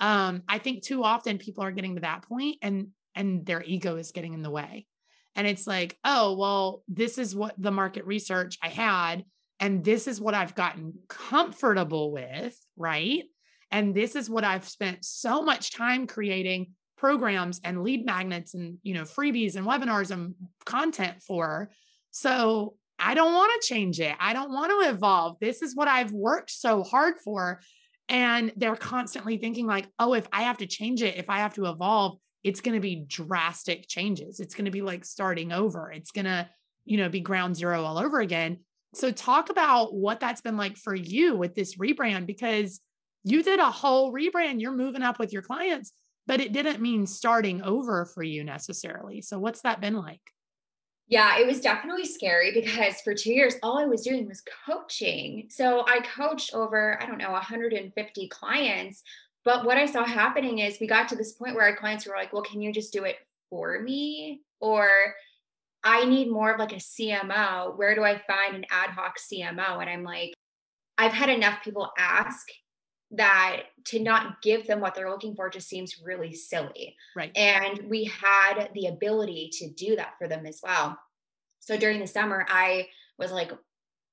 [0.00, 3.96] Um, I think too often people are getting to that point and and their ego
[3.96, 4.86] is getting in the way.
[5.36, 9.24] And it's like, oh, well, this is what the market research I had
[9.58, 13.24] and this is what I've gotten comfortable with, right?
[13.70, 18.78] And this is what I've spent so much time creating programs and lead magnets and,
[18.82, 21.70] you know, freebies and webinars and content for.
[22.10, 24.14] So I don't want to change it.
[24.18, 25.36] I don't want to evolve.
[25.40, 27.60] This is what I've worked so hard for.
[28.08, 31.54] And they're constantly thinking, like, oh, if I have to change it, if I have
[31.54, 34.38] to evolve, it's going to be drastic changes.
[34.38, 35.90] It's going to be like starting over.
[35.90, 36.48] It's going to,
[36.84, 38.58] you know, be ground zero all over again.
[38.94, 42.80] So, talk about what that's been like for you with this rebrand because
[43.24, 44.60] you did a whole rebrand.
[44.60, 45.92] You're moving up with your clients,
[46.28, 49.20] but it didn't mean starting over for you necessarily.
[49.20, 50.20] So, what's that been like?
[51.08, 55.46] Yeah, it was definitely scary because for two years, all I was doing was coaching.
[55.48, 59.02] So I coached over, I don't know, 150 clients.
[59.44, 62.16] But what I saw happening is we got to this point where our clients were
[62.16, 63.16] like, well, can you just do it
[63.48, 64.40] for me?
[64.58, 64.88] Or
[65.84, 67.78] I need more of like a CMO.
[67.78, 69.80] Where do I find an ad hoc CMO?
[69.80, 70.34] And I'm like,
[70.98, 72.48] I've had enough people ask
[73.12, 76.96] that to not give them what they're looking for just seems really silly.
[77.14, 77.36] Right.
[77.36, 80.98] And we had the ability to do that for them as well.
[81.60, 82.88] So during the summer, I
[83.18, 83.52] was like,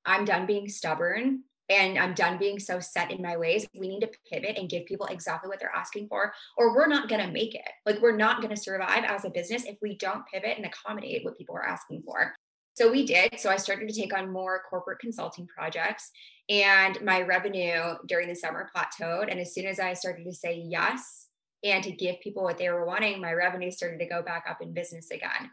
[0.05, 3.65] I'm done being stubborn and I'm done being so set in my ways.
[3.77, 7.09] We need to pivot and give people exactly what they're asking for, or we're not
[7.09, 7.69] going to make it.
[7.85, 11.23] Like, we're not going to survive as a business if we don't pivot and accommodate
[11.23, 12.35] what people are asking for.
[12.73, 13.39] So we did.
[13.39, 16.11] So I started to take on more corporate consulting projects,
[16.49, 19.31] and my revenue during the summer plateaued.
[19.31, 21.27] And as soon as I started to say yes
[21.63, 24.61] and to give people what they were wanting, my revenue started to go back up
[24.61, 25.51] in business again.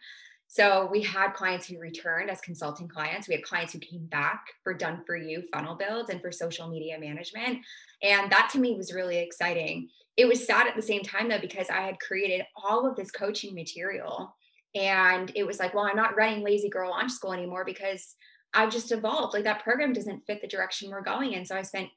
[0.49, 3.29] So we had clients who returned as consulting clients.
[3.29, 6.69] We had clients who came back for done for you funnel builds and for social
[6.69, 7.59] media management.
[8.03, 9.89] And that to me was really exciting.
[10.17, 13.13] It was sad at the same time though, because I had created all of this
[13.13, 14.35] coaching material.
[14.75, 18.15] And it was like, well, I'm not running Lazy Girl Launch School anymore because
[18.55, 19.35] I've just evolved.
[19.35, 21.45] Like that program doesn't fit the direction we're going in.
[21.45, 21.89] So I spent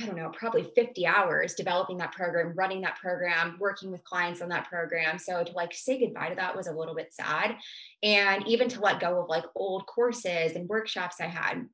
[0.00, 4.40] I don't know, probably 50 hours developing that program, running that program, working with clients
[4.40, 5.18] on that program.
[5.18, 7.56] So to like say goodbye to that was a little bit sad.
[8.02, 11.66] And even to let go of like old courses and workshops I had,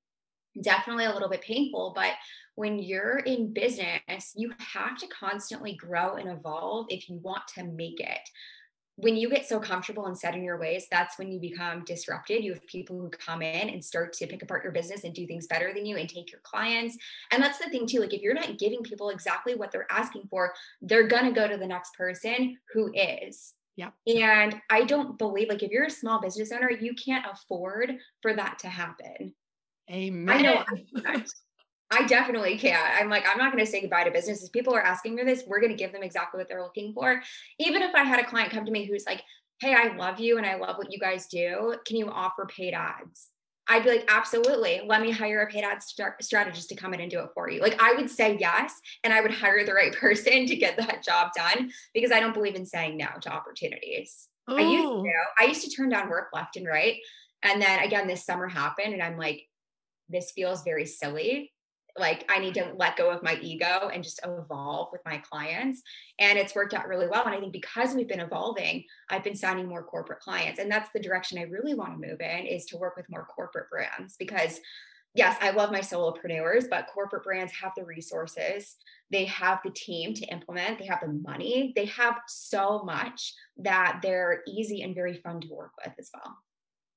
[0.62, 1.92] definitely a little bit painful.
[1.94, 2.12] But
[2.54, 7.64] when you're in business, you have to constantly grow and evolve if you want to
[7.64, 8.28] make it
[8.96, 12.42] when you get so comfortable and set in your ways, that's when you become disrupted.
[12.42, 15.26] You have people who come in and start to pick apart your business and do
[15.26, 16.96] things better than you and take your clients.
[17.30, 18.00] And that's the thing, too.
[18.00, 21.46] Like, if you're not giving people exactly what they're asking for, they're going to go
[21.46, 23.52] to the next person who is.
[23.76, 23.90] Yeah.
[24.06, 28.32] And I don't believe, like, if you're a small business owner, you can't afford for
[28.32, 29.34] that to happen.
[29.90, 30.34] Amen.
[30.34, 30.64] I know.
[31.90, 33.00] I definitely can't.
[33.00, 34.48] I'm like, I'm not going to say goodbye to businesses.
[34.50, 35.44] People are asking me this.
[35.46, 37.22] We're going to give them exactly what they're looking for.
[37.60, 39.22] Even if I had a client come to me who's like,
[39.60, 41.76] Hey, I love you and I love what you guys do.
[41.86, 43.28] Can you offer paid ads?
[43.68, 44.82] I'd be like, absolutely.
[44.86, 47.50] Let me hire a paid ad st- strategist to come in and do it for
[47.50, 47.60] you.
[47.60, 48.72] Like, I would say yes,
[49.02, 52.34] and I would hire the right person to get that job done because I don't
[52.34, 54.28] believe in saying no to opportunities.
[54.50, 54.56] Ooh.
[54.56, 55.02] I used oh.
[55.02, 55.10] to.
[55.40, 56.96] I used to turn down work left and right.
[57.42, 59.42] And then again, this summer happened, and I'm like,
[60.08, 61.50] this feels very silly
[61.98, 65.82] like I need to let go of my ego and just evolve with my clients.
[66.18, 67.24] And it's worked out really well.
[67.24, 70.58] And I think because we've been evolving, I've been signing more corporate clients.
[70.58, 73.26] And that's the direction I really want to move in is to work with more
[73.26, 74.60] corporate brands because
[75.16, 78.76] yes, I love my solopreneurs, but corporate brands have the resources,
[79.10, 84.00] they have the team to implement, they have the money, they have so much that
[84.02, 86.36] they're easy and very fun to work with as well.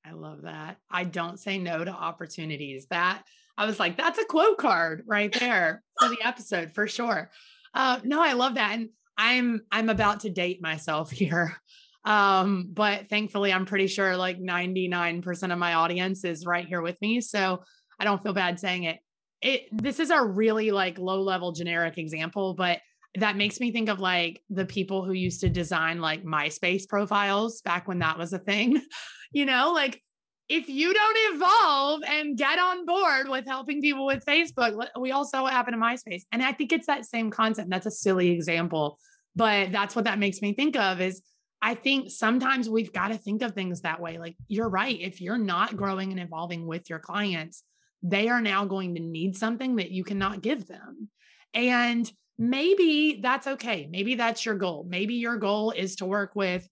[0.06, 0.78] I love that.
[0.90, 2.88] I don't say no to opportunities.
[2.88, 3.24] That
[3.60, 7.30] I was like, that's a quote card right there for the episode for sure.
[7.74, 8.72] Uh, no, I love that.
[8.74, 11.58] And I'm I'm about to date myself here.
[12.06, 17.00] Um, but thankfully I'm pretty sure like 99% of my audience is right here with
[17.02, 17.20] me.
[17.20, 17.62] So
[18.00, 19.00] I don't feel bad saying it.
[19.42, 22.80] It this is a really like low level generic example, but
[23.16, 27.62] that makes me think of like the people who used to design like MySpace profiles
[27.62, 28.82] back when that was a thing.
[29.32, 30.02] You know, like
[30.50, 35.24] if you don't evolve and get on board with helping people with Facebook, we all
[35.24, 36.24] saw what happened to MySpace.
[36.32, 37.70] And I think it's that same concept.
[37.70, 38.98] That's a silly example,
[39.36, 41.22] but that's what that makes me think of is
[41.62, 44.18] I think sometimes we've got to think of things that way.
[44.18, 44.98] Like you're right.
[45.00, 47.64] If you're not growing and evolving with your clients,
[48.02, 51.10] they are now going to need something that you cannot give them.
[51.54, 53.88] And maybe that's okay.
[53.92, 54.86] Maybe that's your goal.
[54.88, 56.68] Maybe your goal is to work with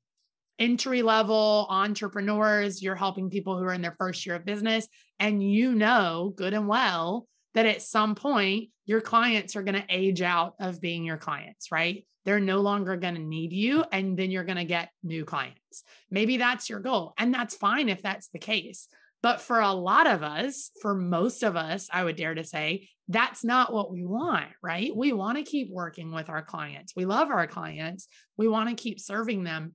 [0.59, 4.87] entry level entrepreneurs, you're helping people who are in their first year of business,
[5.19, 9.85] and you know good and well that at some point your clients are going to
[9.89, 12.05] age out of being your clients, right?
[12.25, 15.83] They're no longer going to need you, and then you're going to get new clients.
[16.11, 18.87] Maybe that's your goal, and that's fine if that's the case.
[19.23, 22.89] But for a lot of us, for most of us, I would dare to say,
[23.07, 24.95] that's not what we want, right?
[24.95, 26.93] We want to keep working with our clients.
[26.95, 28.07] We love our clients.
[28.37, 29.73] We want to keep serving them.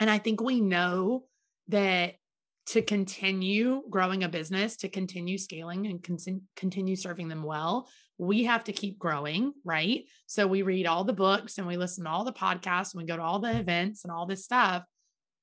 [0.00, 1.24] And I think we know
[1.68, 2.14] that
[2.66, 8.44] to continue growing a business, to continue scaling and con- continue serving them well, we
[8.44, 10.04] have to keep growing, right?
[10.26, 13.06] So we read all the books and we listen to all the podcasts and we
[13.06, 14.84] go to all the events and all this stuff.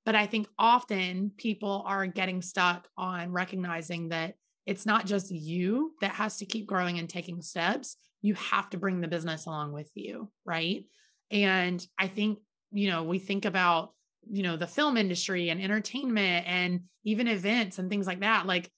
[0.06, 4.36] But I think often people are getting stuck on recognizing that
[4.66, 7.96] it's not just you that has to keep growing and taking steps.
[8.22, 10.86] You have to bring the business along with you, right?
[11.32, 12.40] And I think,
[12.72, 13.94] you know, we think about
[14.30, 18.70] you know the film industry and entertainment and even events and things like that like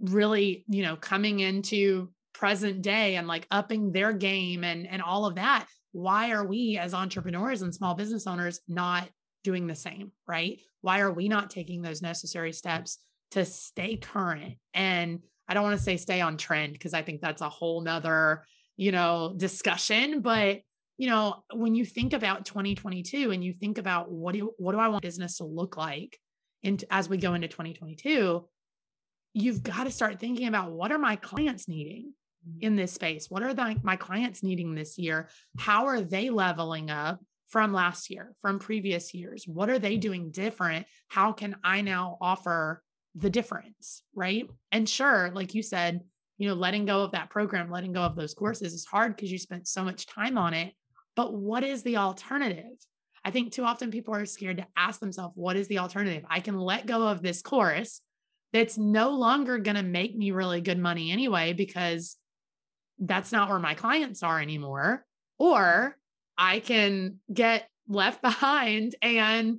[0.00, 5.26] really you know coming into present day and like upping their game and and all
[5.26, 9.08] of that why are we as entrepreneurs and small business owners not
[9.44, 10.60] doing the same right?
[10.80, 12.98] Why are we not taking those necessary steps
[13.32, 14.54] to stay current?
[14.74, 17.80] And i don't want to say stay on trend because i think that's a whole
[17.80, 18.44] nother
[18.76, 20.60] you know discussion but
[20.98, 24.78] you know, when you think about 2022 and you think about what do what do
[24.78, 26.18] I want business to look like
[26.64, 28.46] and as we go into 2022,
[29.34, 32.12] you've got to start thinking about what are my clients needing
[32.48, 32.58] mm-hmm.
[32.60, 33.26] in this space?
[33.28, 35.28] What are the, my clients needing this year?
[35.58, 39.44] How are they leveling up from last year, from previous years?
[39.46, 40.86] What are they doing different?
[41.08, 42.82] How can I now offer
[43.14, 44.02] the difference?
[44.14, 44.48] Right.
[44.72, 46.00] And sure, like you said,
[46.38, 49.32] you know, letting go of that program, letting go of those courses is hard because
[49.32, 50.72] you spent so much time on it.
[51.18, 52.78] But what is the alternative?
[53.24, 56.24] I think too often people are scared to ask themselves, what is the alternative?
[56.30, 58.00] I can let go of this course
[58.52, 62.16] that's no longer going to make me really good money anyway, because
[63.00, 65.04] that's not where my clients are anymore.
[65.40, 65.98] Or
[66.38, 69.58] I can get left behind and,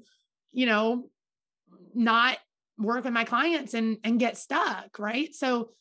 [0.53, 1.09] you know,
[1.93, 2.37] not
[2.77, 5.35] work with my clients and and get stuck, right?
[5.35, 5.71] So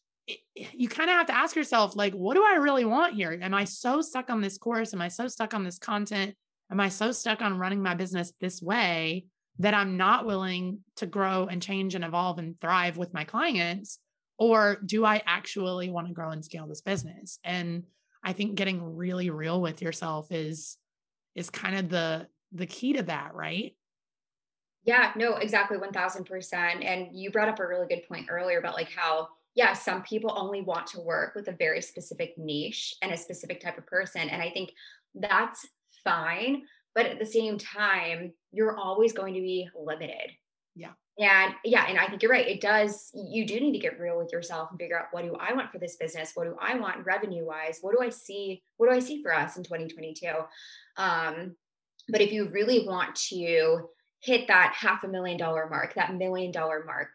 [0.54, 3.38] you kind of have to ask yourself like what do I really want here?
[3.40, 4.92] Am I so stuck on this course?
[4.92, 6.34] Am I so stuck on this content?
[6.70, 9.26] Am I so stuck on running my business this way
[9.58, 13.98] that I'm not willing to grow and change and evolve and thrive with my clients?
[14.38, 17.38] Or do I actually want to grow and scale this business?
[17.42, 17.84] And
[18.22, 20.76] I think getting really real with yourself is
[21.34, 23.74] is kind of the the key to that, right?
[24.84, 26.54] Yeah, no, exactly 1000%.
[26.82, 29.28] And you brought up a really good point earlier about like how
[29.58, 33.60] yeah, some people only want to work with a very specific niche and a specific
[33.60, 34.70] type of person and I think
[35.16, 35.66] that's
[36.04, 36.62] fine,
[36.94, 40.30] but at the same time, you're always going to be limited.
[40.76, 40.92] Yeah.
[41.18, 42.46] And yeah, and I think you're right.
[42.46, 45.34] It does, you do need to get real with yourself and figure out what do
[45.34, 46.30] I want for this business?
[46.34, 47.78] What do I want revenue wise?
[47.80, 48.62] What do I see?
[48.76, 50.28] What do I see for us in 2022?
[50.96, 51.56] Um,
[52.08, 53.88] but if you really want to
[54.20, 57.10] hit that half a million dollar mark, that million dollar mark,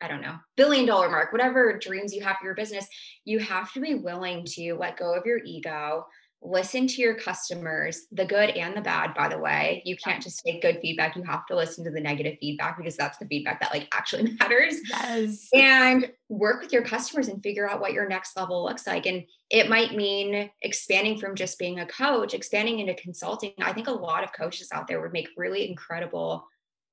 [0.00, 2.86] I don't know, billion dollar mark, whatever dreams you have for your business,
[3.24, 6.06] you have to be willing to let go of your ego,
[6.40, 9.82] listen to your customers, the good and the bad, by the way.
[9.84, 11.16] You can't just take good feedback.
[11.16, 14.36] You have to listen to the negative feedback because that's the feedback that like actually
[14.40, 14.76] matters.
[14.88, 15.48] Yes.
[15.52, 19.06] And work with your customers and figure out what your next level looks like.
[19.06, 23.52] And it might mean expanding from just being a coach, expanding into consulting.
[23.60, 26.46] I think a lot of coaches out there would make really incredible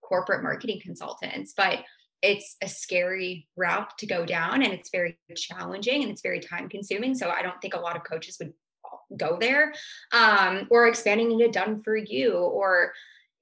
[0.03, 1.80] corporate marketing consultants, but
[2.22, 6.70] it's a scary route to go down and it's very challenging and it's very time
[6.70, 7.16] consuming.
[7.16, 8.53] So I don't think a lot of coaches would
[9.18, 9.74] go there
[10.11, 12.93] um, or expanding into done for you or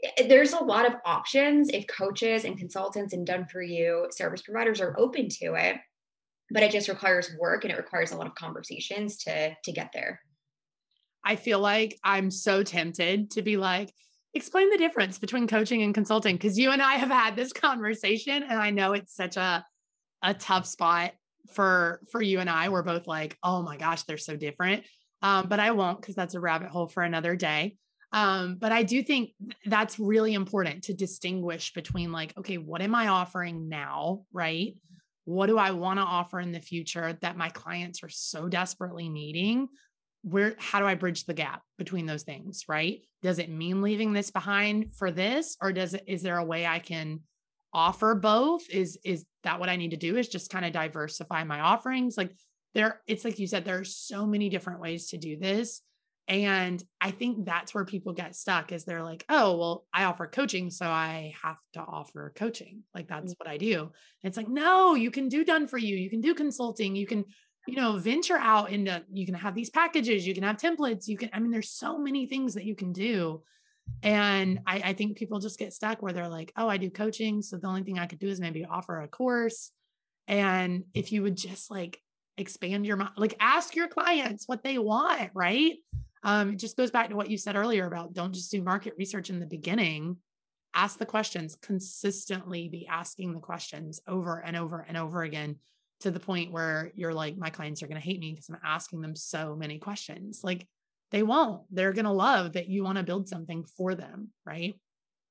[0.04, 4.42] eh, there's a lot of options if coaches and consultants and done for you service
[4.42, 5.78] providers are open to it
[6.52, 9.92] but it just requires work and it requires a lot of conversations to to get
[9.94, 10.20] there
[11.24, 13.92] i feel like i'm so tempted to be like
[14.34, 18.44] explain the difference between coaching and consulting because you and i have had this conversation
[18.44, 19.66] and i know it's such a
[20.22, 21.12] a tough spot
[21.54, 24.84] for for you and i we're both like oh my gosh they're so different
[25.24, 27.78] um, but I won't because that's a rabbit hole for another day.
[28.12, 29.32] Um, but I do think
[29.66, 34.26] that's really important to distinguish between like, okay, what am I offering now?
[34.32, 34.76] Right.
[35.24, 39.08] What do I want to offer in the future that my clients are so desperately
[39.08, 39.70] needing?
[40.24, 42.64] Where, how do I bridge the gap between those things?
[42.68, 43.02] Right.
[43.22, 45.58] Does it mean leaving this behind for this?
[45.62, 47.22] Or does it, is there a way I can
[47.74, 48.70] offer both?
[48.70, 50.18] Is, is that what I need to do?
[50.18, 52.18] Is just kind of diversify my offerings?
[52.18, 52.34] Like
[52.74, 55.82] there it's like you said there are so many different ways to do this
[56.28, 60.26] and i think that's where people get stuck is they're like oh well i offer
[60.26, 63.40] coaching so i have to offer coaching like that's mm.
[63.40, 63.92] what i do and
[64.24, 67.26] it's like no you can do done for you you can do consulting you can
[67.68, 71.18] you know venture out into you can have these packages you can have templates you
[71.18, 73.42] can i mean there's so many things that you can do.
[74.02, 77.42] And I, I think people just get stuck where they're like oh i do coaching
[77.42, 79.72] so the only thing i could do is maybe offer a course.
[80.28, 82.00] And if you would just like
[82.38, 85.76] expand your mind like ask your clients what they want right?
[86.24, 88.94] Um it just goes back to what you said earlier about don't just do market
[88.98, 90.18] research in the beginning.
[90.74, 91.56] Ask the questions.
[91.62, 95.58] Consistently be asking the questions over and over and over again
[96.04, 98.60] to the point where you're like my clients are going to hate me because i'm
[98.64, 100.42] asking them so many questions.
[100.44, 100.68] Like
[101.12, 101.62] they won't.
[101.72, 104.76] They're going to love that you want to build something for them right?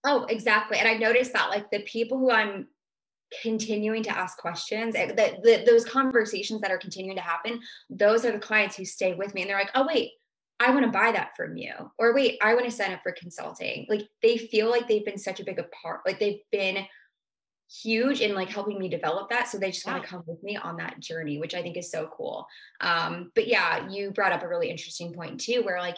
[0.05, 2.67] Oh exactly and i noticed that like the people who i'm
[3.41, 8.25] continuing to ask questions eh, that, that those conversations that are continuing to happen those
[8.25, 10.11] are the clients who stay with me and they're like oh wait
[10.59, 13.13] i want to buy that from you or wait i want to sign up for
[13.13, 13.87] consulting.
[13.89, 16.85] Like they feel like they've been such a big part like they've been
[17.81, 20.57] huge in like helping me develop that so they just want to come with me
[20.57, 22.47] on that journey which i think is so cool
[22.81, 25.97] um but yeah you brought up a really interesting point too where like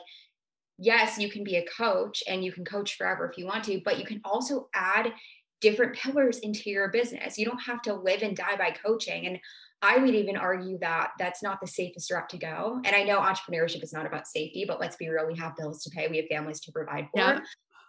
[0.79, 3.81] yes you can be a coach and you can coach forever if you want to
[3.85, 5.13] but you can also add
[5.65, 7.39] different pillars into your business.
[7.39, 9.27] You don't have to live and die by coaching.
[9.27, 9.39] And
[9.81, 12.83] I would even argue that that's not the safest route to go.
[12.85, 15.83] And I know entrepreneurship is not about safety, but let's be real, we have bills
[15.85, 17.19] to pay, we have families to provide for.
[17.19, 17.41] Yeah.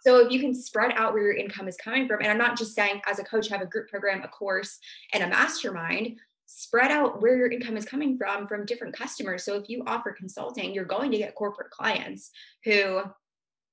[0.06, 2.56] So if you can spread out where your income is coming from, and I'm not
[2.56, 4.78] just saying as a coach, have a group program, a course,
[5.12, 9.42] and a mastermind, spread out where your income is coming from from different customers.
[9.42, 12.30] So if you offer consulting, you're going to get corporate clients
[12.62, 13.00] who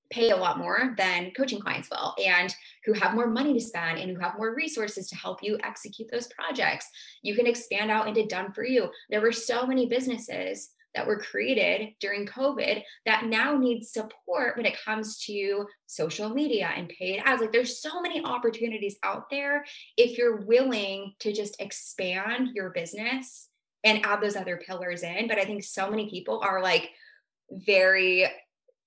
[0.10, 2.52] pay a lot more than coaching clients will and
[2.86, 6.10] who have more money to spend and who have more resources to help you execute
[6.12, 6.90] those projects.
[7.22, 8.90] You can expand out into done for you.
[9.12, 14.66] There were so many businesses that were created during COVID that now need support when
[14.66, 17.42] it comes to social media and paid ads.
[17.42, 19.66] Like there's so many opportunities out there
[19.98, 23.50] if you're willing to just expand your business
[23.84, 25.28] and add those other pillars in.
[25.28, 26.90] But I think so many people are like
[27.52, 28.26] very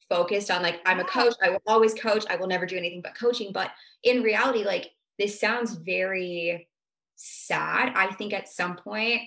[0.09, 3.03] focused on like, I'm a coach, I will always coach, I will never do anything
[3.03, 3.53] but coaching.
[3.53, 3.71] But
[4.03, 6.69] in reality, like this sounds very
[7.17, 7.93] sad.
[7.95, 9.23] I think at some point,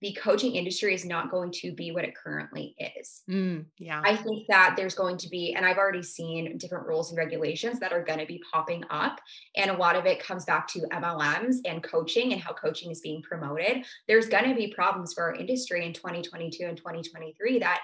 [0.00, 3.22] the coaching industry is not going to be what it currently is.
[3.28, 4.00] Mm, yeah.
[4.04, 7.80] I think that there's going to be, and I've already seen different rules and regulations
[7.80, 9.20] that are going to be popping up.
[9.56, 13.00] And a lot of it comes back to MLMs and coaching and how coaching is
[13.00, 13.84] being promoted.
[14.06, 17.80] There's going to be problems for our industry in 2022 and 2023 that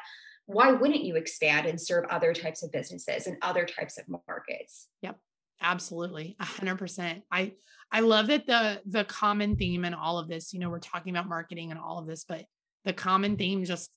[0.47, 4.89] why wouldn't you expand and serve other types of businesses and other types of markets?
[5.03, 5.19] Yep.
[5.61, 6.37] Absolutely.
[6.41, 7.23] A hundred percent.
[7.31, 7.53] I,
[7.91, 11.15] I love that the, the common theme in all of this, you know, we're talking
[11.15, 12.45] about marketing and all of this, but
[12.85, 13.91] the common theme just,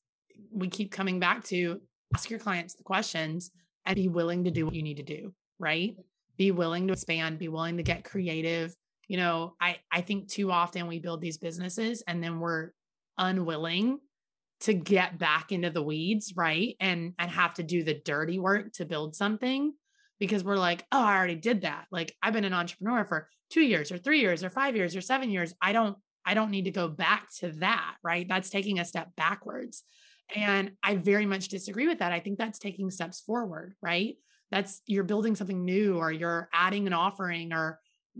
[0.51, 1.81] we keep coming back to
[2.13, 3.51] ask your clients the questions
[3.85, 5.33] and be willing to do what you need to do.
[5.59, 5.95] Right.
[6.37, 8.73] Be willing to expand, be willing to get creative.
[9.07, 12.71] You know, I, I think too often we build these businesses and then we're
[13.17, 13.99] unwilling
[14.59, 16.75] to get back into the weeds, right?
[16.79, 19.73] And and have to do the dirty work to build something
[20.19, 21.85] because we're like, oh, I already did that.
[21.91, 25.01] Like I've been an entrepreneur for two years or three years or five years or
[25.01, 25.53] seven years.
[25.61, 27.95] I don't, I don't need to go back to that.
[28.03, 28.27] Right.
[28.27, 29.83] That's taking a step backwards.
[30.35, 32.11] And I very much disagree with that.
[32.11, 34.15] I think that's taking steps forward, right?
[34.51, 37.79] That's you're building something new or you're adding an offering or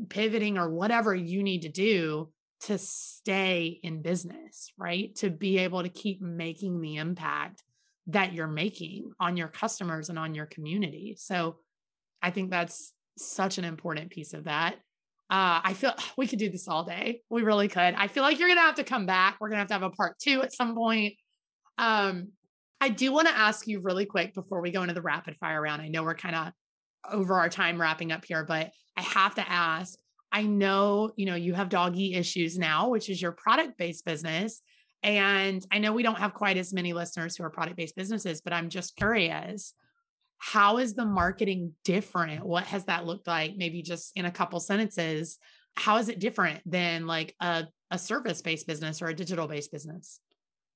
[0.10, 2.30] pivoting or whatever you need to do
[2.62, 5.14] to stay in business, right?
[5.16, 7.64] To be able to keep making the impact
[8.08, 11.16] that you're making on your customers and on your community.
[11.20, 11.58] So
[12.28, 14.76] I think that's such an important piece of that.
[15.30, 17.22] Uh, I feel we could do this all day.
[17.30, 17.94] We really could.
[17.94, 19.38] I feel like you're gonna have to come back.
[19.40, 21.14] We're gonna have to have a part two at some point.
[21.78, 22.34] Um,
[22.82, 25.62] I do want to ask you really quick before we go into the rapid fire
[25.62, 25.82] round.
[25.82, 26.52] I know we're kind of
[27.12, 29.98] over our time wrapping up here, but I have to ask.
[30.30, 34.62] I know you know you have doggy issues now, which is your product based business.
[35.02, 38.42] And I know we don't have quite as many listeners who are product based businesses,
[38.42, 39.74] but I'm just curious
[40.38, 42.46] how is the marketing different?
[42.46, 43.56] What has that looked like?
[43.58, 45.40] Maybe just in a couple sentences.
[45.76, 49.72] How is it different than like a, a service based business or a digital based
[49.72, 50.20] business?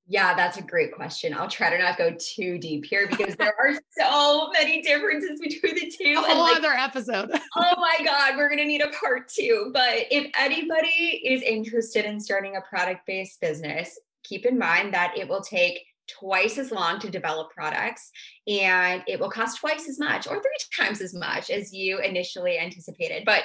[0.08, 1.34] Yeah, that's a great question.
[1.34, 5.76] I'll try to not go too deep here because there are so many differences between
[5.76, 6.16] the two.
[6.18, 7.32] A whole like, other episode.
[7.56, 9.70] oh my God, we're going to need a part two.
[9.74, 15.18] But if anybody is interested in starting a product based business, keep in mind that
[15.18, 18.12] it will take twice as long to develop products
[18.48, 22.58] and it will cost twice as much or three times as much as you initially
[22.58, 23.24] anticipated.
[23.26, 23.44] But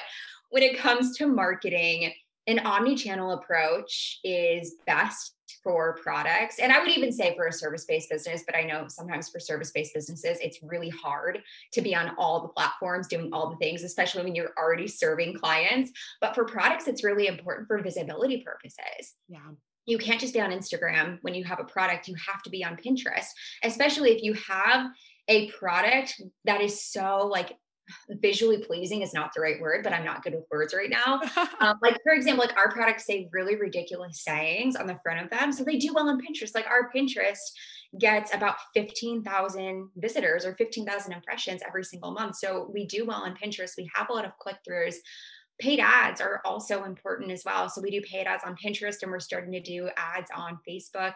[0.49, 2.13] when it comes to marketing,
[2.47, 5.33] an omni-channel approach is best
[5.63, 6.59] for products.
[6.59, 9.93] And i would even say for a service-based business but i know sometimes for service-based
[9.93, 11.41] businesses it's really hard
[11.73, 15.37] to be on all the platforms doing all the things especially when you're already serving
[15.37, 15.91] clients.
[16.21, 19.15] But for products it's really important for visibility purposes.
[19.27, 19.39] Yeah
[19.87, 22.63] you can't just be on Instagram when you have a product, you have to be
[22.63, 23.27] on Pinterest,
[23.63, 24.87] especially if you have
[25.27, 27.57] a product that is so like
[28.21, 31.21] visually pleasing is not the right word, but I'm not good with words right now.
[31.61, 35.29] um, like for example, like our products say really ridiculous sayings on the front of
[35.29, 36.53] them, so they do well on Pinterest.
[36.53, 37.37] Like our Pinterest
[37.97, 42.35] gets about 15,000 visitors or 15,000 impressions every single month.
[42.35, 43.71] So we do well on Pinterest.
[43.77, 44.95] We have a lot of click throughs
[45.59, 47.69] paid ads are also important as well.
[47.69, 51.15] So we do paid ads on Pinterest and we're starting to do ads on Facebook.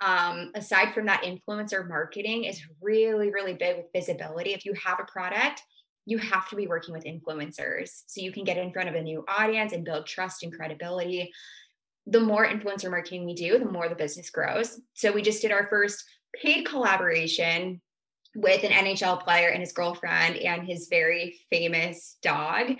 [0.00, 4.52] Um, aside from that, influencer marketing is really, really big with visibility.
[4.52, 5.62] If you have a product,
[6.06, 9.02] you have to be working with influencers so you can get in front of a
[9.02, 11.32] new audience and build trust and credibility.
[12.06, 14.80] The more influencer marketing we do, the more the business grows.
[14.94, 16.02] So we just did our first
[16.34, 17.80] paid collaboration
[18.36, 22.76] with an NHL player and his girlfriend and his very famous dog.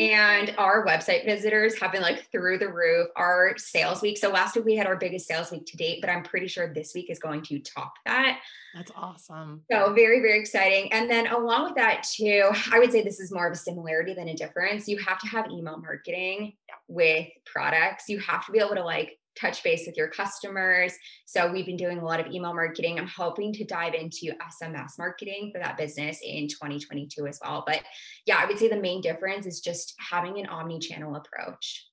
[0.00, 3.08] And our website visitors have been like through the roof.
[3.16, 4.18] Our sales week.
[4.18, 6.72] So last week we had our biggest sales week to date, but I'm pretty sure
[6.72, 8.40] this week is going to top that.
[8.74, 9.62] That's awesome.
[9.70, 10.92] So very, very exciting.
[10.92, 14.14] And then along with that, too, I would say this is more of a similarity
[14.14, 14.88] than a difference.
[14.88, 16.54] You have to have email marketing
[16.88, 18.08] with products.
[18.08, 20.94] You have to be able to like touch base with your customers.
[21.26, 22.98] So we've been doing a lot of email marketing.
[22.98, 27.64] I'm hoping to dive into SMS marketing for that business in 2022 as well.
[27.66, 27.82] But
[28.26, 31.86] yeah, I would say the main difference is just having an omni-channel approach.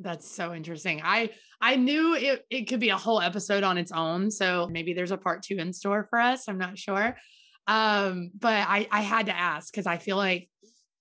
[0.00, 1.00] That's so interesting.
[1.04, 1.30] I
[1.60, 4.30] I knew it it could be a whole episode on its own.
[4.30, 6.48] So maybe there's a part 2 in store for us.
[6.48, 7.16] I'm not sure.
[7.66, 10.48] Um but I I had to ask cuz I feel like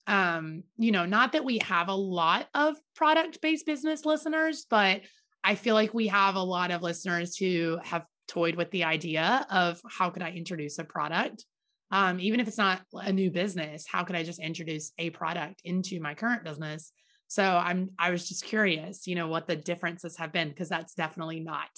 [0.05, 5.01] um you know, not that we have a lot of product-based business listeners, but
[5.43, 9.45] I feel like we have a lot of listeners who have toyed with the idea
[9.49, 11.45] of how could I introduce a product?
[11.91, 15.61] Um, even if it's not a new business, how could I just introduce a product
[15.63, 16.91] into my current business?
[17.27, 20.93] So I'm I was just curious, you know, what the differences have been because that's
[20.93, 21.69] definitely not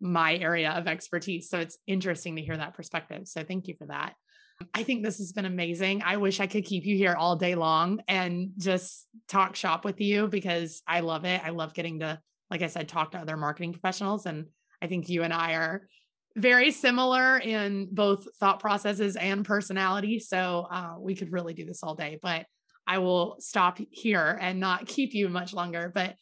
[0.00, 1.48] my area of expertise.
[1.48, 3.26] So it's interesting to hear that perspective.
[3.26, 4.14] So thank you for that.
[4.72, 6.02] I think this has been amazing.
[6.04, 10.00] I wish I could keep you here all day long and just talk shop with
[10.00, 11.40] you because I love it.
[11.44, 14.26] I love getting to, like I said, talk to other marketing professionals.
[14.26, 14.46] And
[14.82, 15.88] I think you and I are
[16.36, 20.18] very similar in both thought processes and personality.
[20.18, 22.46] So uh, we could really do this all day, but
[22.86, 25.90] I will stop here and not keep you much longer.
[25.94, 26.16] But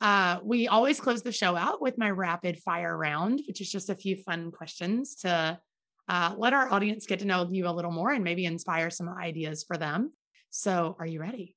[0.00, 3.90] uh, we always close the show out with my rapid fire round, which is just
[3.90, 5.58] a few fun questions to
[6.08, 9.08] uh, let our audience get to know you a little more and maybe inspire some
[9.08, 10.12] ideas for them.
[10.50, 11.56] So, are you ready?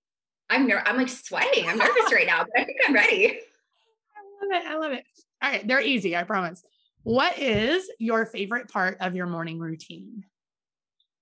[0.49, 1.67] I'm ner- I'm like sweating.
[1.67, 3.39] I'm nervous right now, but I think I'm ready.
[4.42, 4.68] I love it.
[4.68, 5.04] I love it.
[5.42, 6.16] All right, they're easy.
[6.16, 6.64] I promise.
[7.04, 10.26] What is your favorite part of your morning routine?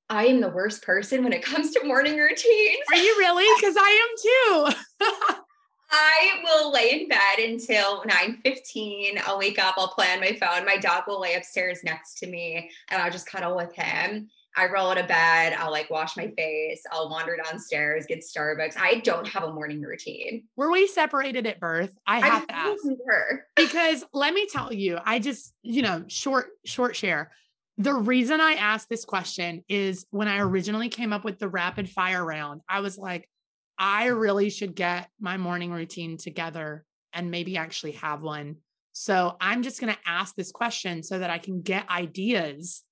[0.09, 2.77] I am the worst person when it comes to morning routines.
[2.91, 3.45] Are you really?
[3.59, 5.37] Because I am too.
[5.89, 9.19] I will lay in bed until 9 15.
[9.25, 10.65] I'll wake up, I'll play on my phone.
[10.65, 14.29] My dog will lay upstairs next to me and I'll just cuddle with him.
[14.57, 18.75] I roll out of bed, I'll like wash my face, I'll wander downstairs, get Starbucks.
[18.77, 20.45] I don't have a morning routine.
[20.55, 21.95] Were we separated at birth?
[22.07, 22.83] I have I to ask.
[23.07, 23.45] Her.
[23.55, 27.31] because let me tell you, I just, you know, short, short share.
[27.77, 31.87] The reason I asked this question is when I originally came up with the rapid
[31.87, 33.29] fire round, I was like,
[33.77, 36.83] I really should get my morning routine together
[37.13, 38.55] and maybe actually have one.
[38.93, 42.83] So I'm just going to ask this question so that I can get ideas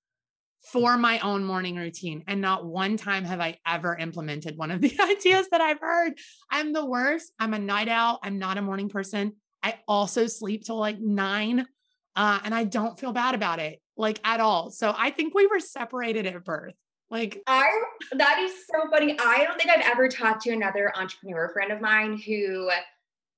[0.72, 2.24] for my own morning routine.
[2.26, 6.14] And not one time have I ever implemented one of the ideas that I've heard.
[6.50, 7.32] I'm the worst.
[7.38, 8.18] I'm a night owl.
[8.22, 9.34] I'm not a morning person.
[9.62, 11.66] I also sleep till like nine,
[12.14, 14.70] uh, and I don't feel bad about it, like at all.
[14.70, 16.74] So I think we were separated at birth.
[17.10, 17.68] Like I
[18.12, 19.16] that is so funny.
[19.18, 22.70] I don't think I've ever talked to another entrepreneur friend of mine who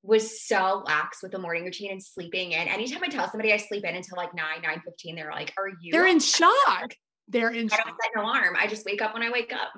[0.03, 2.69] was so lax with the morning routine and sleeping in.
[2.69, 5.69] Anytime I tell somebody I sleep in until like 9, 9 15, they're like, Are
[5.69, 6.95] you they're in shock?
[7.29, 8.57] They're in I don't set an alarm.
[8.59, 9.73] I just wake up when I wake up.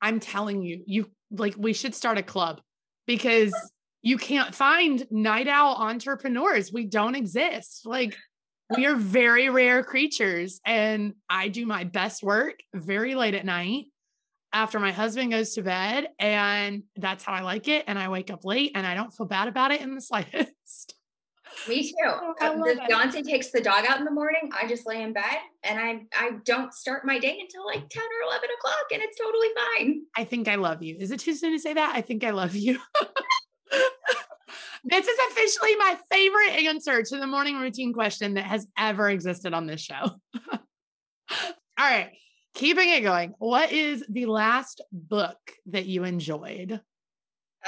[0.00, 2.60] I'm telling you, you like we should start a club
[3.06, 3.54] because
[4.02, 6.72] you can't find night owl entrepreneurs.
[6.72, 7.82] We don't exist.
[7.84, 8.16] Like
[8.76, 10.60] we are very rare creatures.
[10.66, 13.86] And I do my best work very late at night
[14.52, 16.08] after my husband goes to bed.
[16.18, 17.84] And that's how I like it.
[17.86, 20.52] And I wake up late and I don't feel bad about it in the slightest.
[21.68, 21.94] Me too.
[22.04, 25.38] Oh, if Beyonce takes the dog out in the morning, I just lay in bed
[25.62, 29.18] and I I don't start my day until like 10 or 11 o'clock and it's
[29.18, 30.02] totally fine.
[30.16, 30.96] I think I love you.
[30.98, 31.94] Is it too soon to say that?
[31.94, 32.78] I think I love you.
[34.84, 39.54] this is officially my favorite answer to the morning routine question that has ever existed
[39.54, 40.02] on this show.
[41.78, 42.10] All right,
[42.54, 43.34] keeping it going.
[43.38, 46.80] What is the last book that you enjoyed?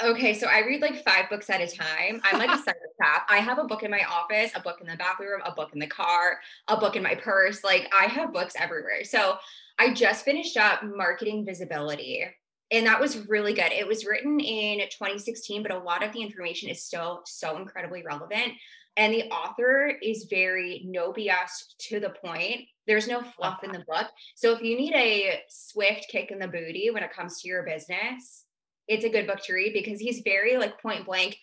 [0.03, 2.21] Okay, so I read like five books at a time.
[2.25, 3.27] I'm like a psychopath.
[3.29, 5.79] I have a book in my office, a book in the bathroom, a book in
[5.79, 7.63] the car, a book in my purse.
[7.63, 9.05] Like I have books everywhere.
[9.05, 9.37] So
[9.79, 12.25] I just finished up Marketing Visibility
[12.71, 13.73] and that was really good.
[13.73, 18.03] It was written in 2016, but a lot of the information is still so incredibly
[18.03, 18.53] relevant.
[18.97, 22.63] And the author is very no BS to the point.
[22.87, 24.07] There's no fluff in the book.
[24.35, 27.65] So if you need a swift kick in the booty when it comes to your
[27.65, 28.44] business,
[28.89, 31.39] it's a good book to read because he's very like point blank.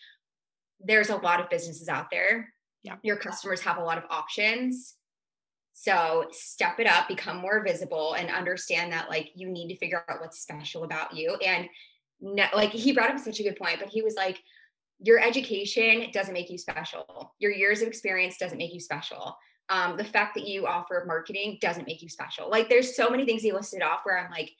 [0.79, 2.53] There's a lot of businesses out there.
[2.83, 2.95] Yeah.
[3.03, 4.95] Your customers have a lot of options.
[5.73, 10.03] So step it up, become more visible, and understand that like you need to figure
[10.09, 11.35] out what's special about you.
[11.35, 11.67] And
[12.19, 14.39] no, like he brought up such a good point, but he was like,
[14.99, 17.33] your education doesn't make you special.
[17.39, 19.35] Your years of experience doesn't make you special.
[19.69, 22.49] Um, the fact that you offer marketing doesn't make you special.
[22.49, 24.51] Like there's so many things he listed off where I'm like,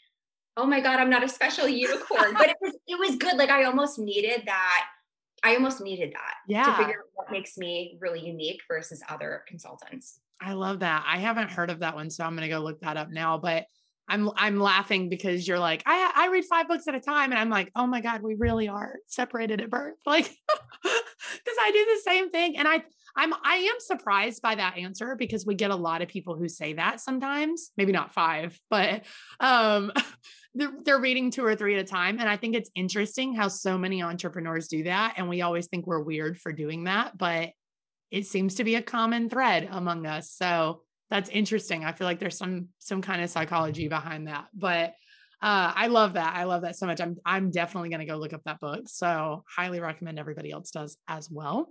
[0.58, 2.34] oh my God, I'm not a special unicorn.
[2.34, 3.38] but it was it was good.
[3.38, 4.86] Like I almost needed that.
[5.44, 6.66] I almost needed that yeah.
[6.66, 10.20] to figure out what makes me really unique versus other consultants.
[10.40, 11.04] I love that.
[11.08, 13.38] I haven't heard of that one, so I'm going to go look that up now.
[13.38, 13.66] But
[14.08, 17.40] I'm I'm laughing because you're like I I read five books at a time, and
[17.40, 21.86] I'm like, oh my god, we really are separated at birth, like because I do
[21.86, 22.84] the same thing, and I
[23.16, 26.50] I'm I am surprised by that answer because we get a lot of people who
[26.50, 29.06] say that sometimes, maybe not five, but
[29.40, 29.92] um
[30.54, 33.48] they're, they're reading two or three at a time, and I think it's interesting how
[33.48, 37.50] so many entrepreneurs do that, and we always think we're weird for doing that, but
[38.12, 40.32] it seems to be a common thread among us.
[40.32, 41.84] So that's interesting.
[41.86, 44.48] I feel like there's some some kind of psychology behind that.
[44.54, 44.94] But
[45.42, 46.36] uh, I love that.
[46.36, 47.02] I love that so much.
[47.02, 48.88] I'm I'm definitely going to go look up that book.
[48.88, 51.68] So highly recommend everybody else does as well.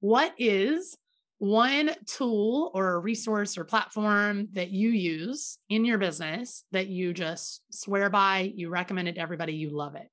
[0.00, 0.96] What is
[1.38, 7.12] one tool or a resource or platform that you use in your business that you
[7.12, 10.08] just swear by, you recommend it to everybody, you love it.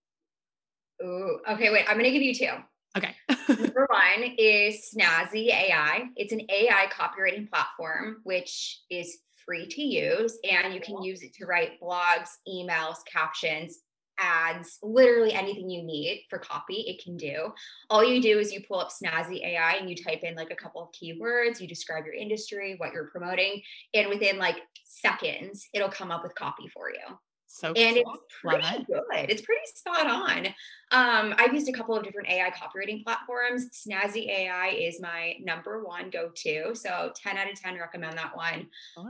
[1.03, 2.51] Ooh, okay, wait, I'm gonna give you two.
[2.97, 3.15] Okay.
[3.47, 6.05] Number one is Snazzy AI.
[6.15, 11.33] It's an AI copywriting platform, which is free to use, and you can use it
[11.35, 13.79] to write blogs, emails, captions,
[14.21, 17.51] ads, literally anything you need for copy, it can do.
[17.89, 20.55] All you do is you pull up Snazzy AI and you type in like a
[20.55, 23.61] couple of keywords, you describe your industry, what you're promoting,
[23.93, 27.17] and within like seconds, it'll come up with copy for you.
[27.53, 28.15] So and cool.
[28.15, 28.87] it's pretty it.
[28.87, 29.29] good.
[29.29, 30.47] It's pretty spot on.
[30.91, 33.69] Um, I've used a couple of different AI copywriting platforms.
[33.71, 36.73] Snazzy AI is my number one go-to.
[36.73, 38.67] So 10 out of 10 recommend that one.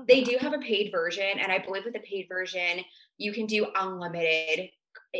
[0.07, 2.83] They do have a paid version, and I believe with the paid version,
[3.17, 4.69] you can do unlimited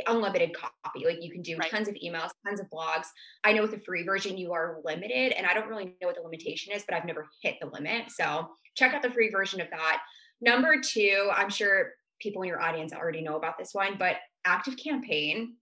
[0.07, 1.05] unlimited copy.
[1.05, 1.69] Like you can do right.
[1.69, 3.07] tons of emails, tons of blogs.
[3.43, 6.15] I know with the free version, you are limited, and I don't really know what
[6.15, 8.11] the limitation is, but I've never hit the limit.
[8.11, 10.01] So check out the free version of that.
[10.41, 14.77] Number two, I'm sure people in your audience already know about this one, but Active
[14.77, 15.55] Campaign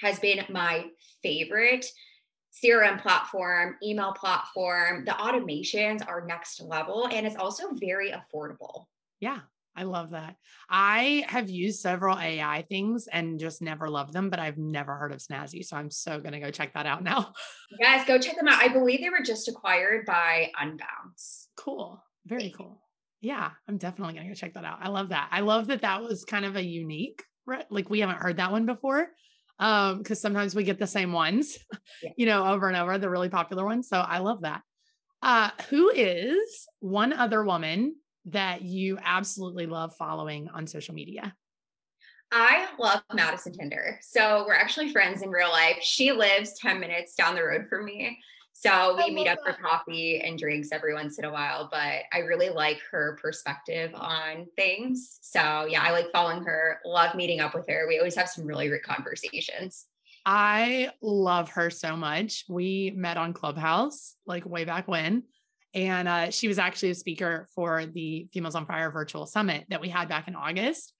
[0.00, 0.86] has been my
[1.22, 1.86] favorite
[2.52, 5.04] CRM platform, email platform.
[5.04, 8.86] The automations are next level and it's also very affordable.
[9.20, 9.40] Yeah.
[9.80, 10.36] I love that.
[10.68, 15.10] I have used several AI things and just never loved them, but I've never heard
[15.10, 15.64] of Snazzy.
[15.64, 17.32] So I'm so going to go check that out now.
[17.80, 18.60] Yes, go check them out.
[18.60, 21.46] I believe they were just acquired by Unbounce.
[21.56, 22.04] Cool.
[22.26, 22.82] Very cool.
[23.22, 24.80] Yeah, I'm definitely going to go check that out.
[24.82, 25.30] I love that.
[25.32, 27.22] I love that that was kind of a unique,
[27.70, 29.08] like we haven't heard that one before.
[29.58, 31.58] Um, because sometimes we get the same ones,
[32.02, 32.10] yeah.
[32.18, 33.88] you know, over and over, the really popular ones.
[33.88, 34.60] So I love that.
[35.22, 37.94] Uh, who is one other woman
[38.26, 41.34] that you absolutely love following on social media?
[42.32, 43.98] I love Madison Tinder.
[44.02, 45.78] So we're actually friends in real life.
[45.80, 48.18] She lives 10 minutes down the road from me.
[48.52, 49.56] So we meet up that.
[49.56, 53.90] for coffee and drinks every once in a while, but I really like her perspective
[53.94, 55.18] on things.
[55.22, 57.86] So yeah, I like following her, love meeting up with her.
[57.88, 59.86] We always have some really great conversations.
[60.26, 62.44] I love her so much.
[62.48, 65.22] We met on Clubhouse like way back when.
[65.74, 69.80] And uh, she was actually a speaker for the Females on Fire virtual summit that
[69.80, 70.92] we had back in August.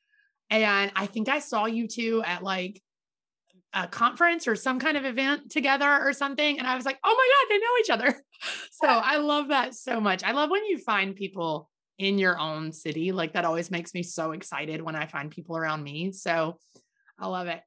[0.48, 2.80] And I think I saw you two at like
[3.72, 6.58] a conference or some kind of event together or something.
[6.58, 8.24] And I was like, oh my God, they know each other.
[8.72, 10.24] so I love that so much.
[10.24, 13.12] I love when you find people in your own city.
[13.12, 16.12] Like that always makes me so excited when I find people around me.
[16.12, 16.58] So
[17.18, 17.60] I love it.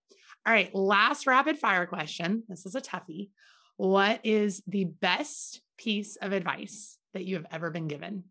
[0.46, 0.74] All right.
[0.74, 2.44] Last rapid fire question.
[2.50, 3.30] This is a toughie.
[3.78, 8.24] What is the best piece of advice that you have ever been given?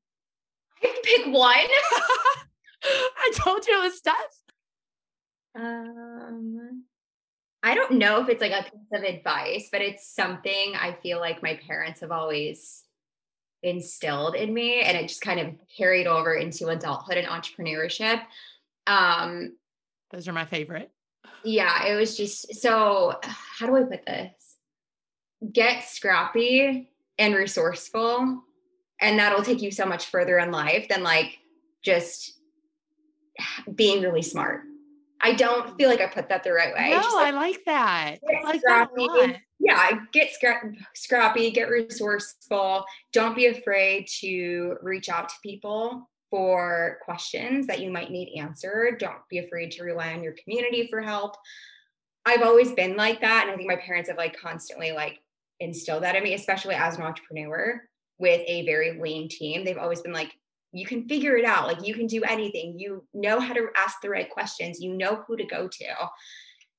[0.82, 1.52] I have to pick one.
[2.84, 4.16] I told you it was tough.
[5.54, 6.84] Um,
[7.62, 11.20] I don't know if it's like a piece of advice, but it's something I feel
[11.20, 12.82] like my parents have always
[13.62, 18.20] instilled in me and it just kind of carried over into adulthood and entrepreneurship.
[18.88, 19.56] Um
[20.10, 20.90] those are my favorite.
[21.44, 24.32] Yeah, it was just so how do I put this?
[25.50, 28.42] Get scrappy and resourceful
[29.02, 31.38] and that'll take you so much further in life than like
[31.82, 32.38] just
[33.74, 34.62] being really smart.
[35.20, 36.90] I don't feel like I put that the right way.
[36.90, 38.16] No, just, like, I like that.
[38.28, 39.06] I like scrappy.
[39.06, 42.84] that yeah, get scra- scrappy, get resourceful.
[43.12, 48.98] Don't be afraid to reach out to people for questions that you might need answered.
[48.98, 51.36] Don't be afraid to rely on your community for help.
[52.26, 53.44] I've always been like that.
[53.44, 55.20] And I think my parents have like constantly like
[55.62, 57.80] instilled that in me, especially as an entrepreneur
[58.18, 59.64] with a very lean team.
[59.64, 60.32] They've always been like,
[60.72, 61.66] you can figure it out.
[61.66, 62.78] Like you can do anything.
[62.78, 64.80] You know how to ask the right questions.
[64.80, 65.86] You know who to go to.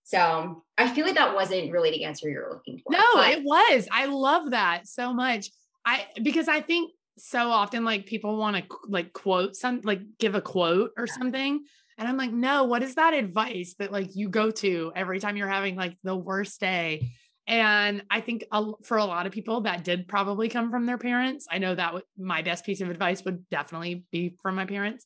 [0.03, 2.91] So I feel like that wasn't really the answer you're looking for.
[2.91, 3.87] No, but- it was.
[3.91, 5.49] I love that so much.
[5.85, 10.35] I because I think so often like people want to like quote some like give
[10.35, 11.63] a quote or something.
[11.97, 15.37] And I'm like, no, what is that advice that like you go to every time
[15.37, 17.11] you're having like the worst day?
[17.47, 18.45] And I think
[18.83, 21.45] for a lot of people that did probably come from their parents.
[21.51, 25.05] I know that w- my best piece of advice would definitely be from my parents.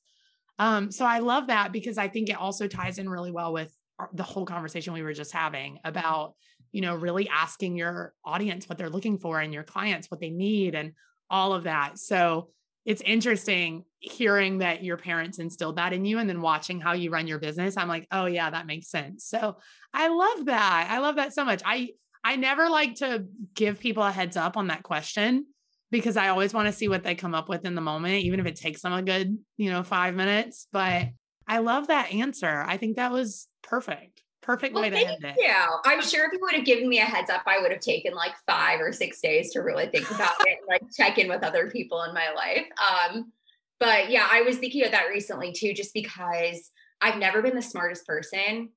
[0.60, 3.76] Um, so I love that because I think it also ties in really well with
[4.00, 6.34] our, the whole conversation we were just having about,
[6.72, 10.30] you know, really asking your audience what they're looking for and your clients what they
[10.30, 10.94] need and
[11.30, 11.98] all of that.
[11.98, 12.50] So
[12.86, 17.10] it's interesting hearing that your parents instilled that in you and then watching how you
[17.10, 17.76] run your business.
[17.78, 19.26] I'm like, oh yeah, that makes sense.
[19.26, 19.58] So
[19.94, 20.88] I love that.
[20.90, 21.62] I love that so much.
[21.66, 21.90] I
[22.28, 23.24] I never like to
[23.54, 25.46] give people a heads up on that question
[25.92, 28.42] because I always want to see what they come up with in the moment, even
[28.42, 30.68] if it takes them a good, you know, five minutes.
[30.74, 31.08] But
[31.48, 32.66] I love that answer.
[32.68, 34.24] I think that was perfect.
[34.42, 35.36] Perfect well, way to end it.
[35.40, 37.80] Yeah, I'm sure if you would have given me a heads up, I would have
[37.80, 41.30] taken like five or six days to really think about it, and, like check in
[41.30, 42.66] with other people in my life.
[42.78, 43.32] Um,
[43.80, 47.62] but yeah, I was thinking of that recently too, just because I've never been the
[47.62, 48.72] smartest person.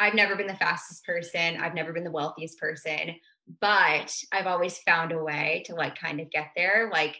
[0.00, 1.56] I've never been the fastest person.
[1.60, 3.14] I've never been the wealthiest person,
[3.60, 6.90] but I've always found a way to like kind of get there.
[6.92, 7.16] Like,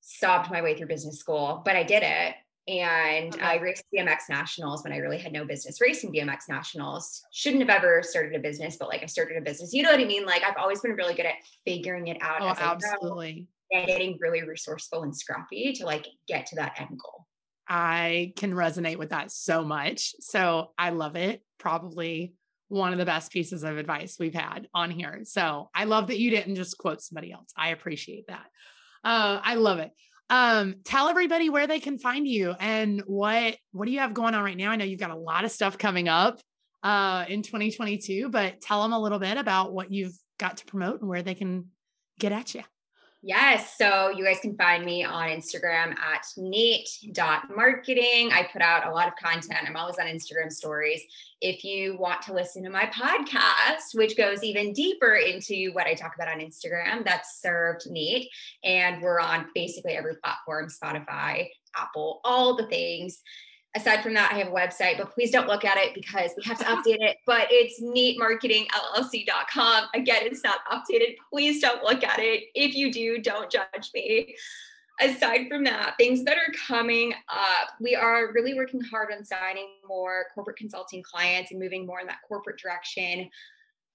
[0.00, 2.34] sobbed my way through business school, but I did it.
[2.68, 3.42] And okay.
[3.42, 7.22] I raced BMX nationals when I really had no business racing BMX nationals.
[7.32, 9.72] Shouldn't have ever started a business, but like I started a business.
[9.72, 10.26] You know what I mean?
[10.26, 11.34] Like I've always been really good at
[11.64, 12.42] figuring it out.
[12.42, 13.48] Oh, absolutely.
[13.72, 17.26] And getting really resourceful and scrappy to like get to that end goal.
[17.70, 20.14] I can resonate with that so much.
[20.18, 21.40] So I love it.
[21.56, 22.34] Probably
[22.66, 25.20] one of the best pieces of advice we've had on here.
[25.22, 27.52] So I love that you didn't just quote somebody else.
[27.56, 28.46] I appreciate that.
[29.04, 29.92] Uh, I love it.
[30.30, 34.34] Um, tell everybody where they can find you and what what do you have going
[34.34, 34.70] on right now?
[34.70, 36.40] I know you've got a lot of stuff coming up
[36.82, 41.00] uh, in 2022, but tell them a little bit about what you've got to promote
[41.00, 41.66] and where they can
[42.18, 42.62] get at you.
[43.22, 43.76] Yes.
[43.76, 48.30] So you guys can find me on Instagram at neat.marketing.
[48.32, 49.58] I put out a lot of content.
[49.66, 51.02] I'm always on Instagram stories.
[51.42, 55.92] If you want to listen to my podcast, which goes even deeper into what I
[55.92, 58.30] talk about on Instagram, that's served neat.
[58.64, 63.20] And we're on basically every platform Spotify, Apple, all the things
[63.76, 66.42] aside from that, I have a website, but please don't look at it because we
[66.44, 67.18] have to update it.
[67.26, 69.84] But it's neatmarketingllc.com.
[69.94, 71.16] Again, it's not updated.
[71.32, 72.44] Please don't look at it.
[72.54, 74.34] If you do, don't judge me.
[75.00, 79.68] Aside from that, things that are coming up, we are really working hard on signing
[79.88, 83.30] more corporate consulting clients and moving more in that corporate direction.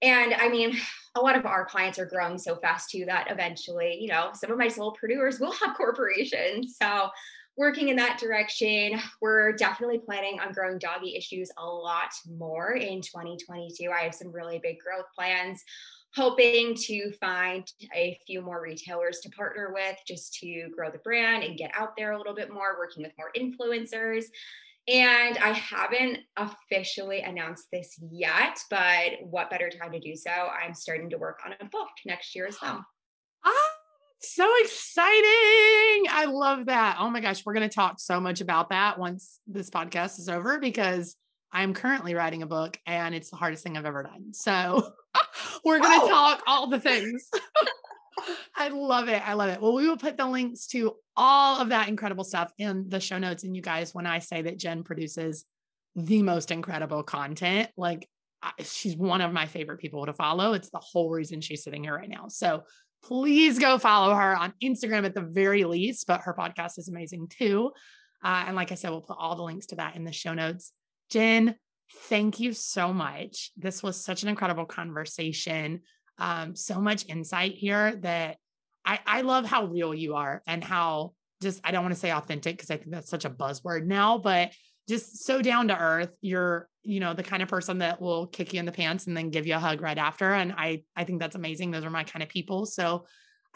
[0.02, 0.76] And I mean,
[1.14, 4.50] a lot of our clients are growing so fast too that eventually, you know, some
[4.50, 6.76] of my solopreneurs will have corporations.
[6.76, 7.08] So
[7.56, 9.00] working in that direction.
[9.20, 13.90] We're definitely planning on growing doggy issues a lot more in 2022.
[13.90, 15.64] I have some really big growth plans,
[16.14, 21.44] hoping to find a few more retailers to partner with just to grow the brand
[21.44, 24.24] and get out there a little bit more, working with more influencers.
[24.88, 30.30] And I haven't officially announced this yet, but what better time to do so?
[30.30, 32.84] I'm starting to work on a book next year as well.
[33.48, 33.75] Ah,
[34.20, 36.06] so exciting.
[36.10, 36.96] I love that.
[36.98, 40.28] Oh my gosh, we're going to talk so much about that once this podcast is
[40.28, 41.16] over because
[41.52, 44.32] I'm currently writing a book and it's the hardest thing I've ever done.
[44.32, 44.92] So
[45.64, 46.08] we're going to oh.
[46.08, 47.28] talk all the things.
[48.56, 49.26] I love it.
[49.26, 49.60] I love it.
[49.60, 53.18] Well, we will put the links to all of that incredible stuff in the show
[53.18, 53.44] notes.
[53.44, 55.44] And you guys, when I say that Jen produces
[55.94, 58.08] the most incredible content, like
[58.60, 60.52] she's one of my favorite people to follow.
[60.52, 62.28] It's the whole reason she's sitting here right now.
[62.28, 62.64] So
[63.06, 67.28] please go follow her on Instagram at the very least, but her podcast is amazing
[67.28, 67.70] too.
[68.24, 70.34] Uh, and like I said, we'll put all the links to that in the show
[70.34, 70.72] notes.
[71.10, 71.54] Jen,
[72.08, 73.52] thank you so much.
[73.56, 75.82] This was such an incredible conversation.
[76.18, 78.38] Um, so much insight here that
[78.84, 82.12] I, I love how real you are and how just, I don't want to say
[82.12, 84.52] authentic because I think that's such a buzzword now, but
[84.88, 86.10] just so down to earth.
[86.20, 89.16] You're, you know, the kind of person that will kick you in the pants and
[89.16, 90.34] then give you a hug right after.
[90.34, 91.70] And I, I think that's amazing.
[91.70, 92.66] Those are my kind of people.
[92.66, 93.04] So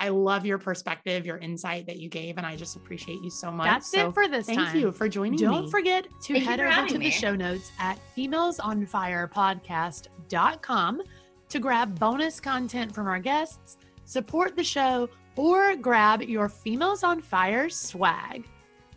[0.00, 3.52] I love your perspective, your insight that you gave, and I just appreciate you so
[3.52, 3.66] much.
[3.66, 4.74] That's so it for this thank time.
[4.74, 5.56] you for joining Don't me.
[5.60, 7.04] Don't forget to thank head over to me.
[7.06, 11.02] the show notes at femalesonfirepodcast.com
[11.50, 13.76] to grab bonus content from our guests,
[14.06, 18.48] support the show, or grab your Females on Fire swag.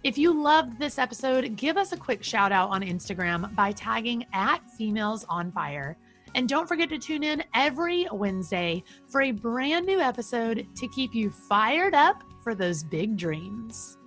[0.03, 4.25] If you loved this episode, give us a quick shout out on Instagram by tagging
[4.33, 5.95] at Females on Fire.
[6.35, 11.15] And don't forget to tune in every Wednesday for a brand new episode to keep
[11.15, 13.97] you fired up for those big dreams.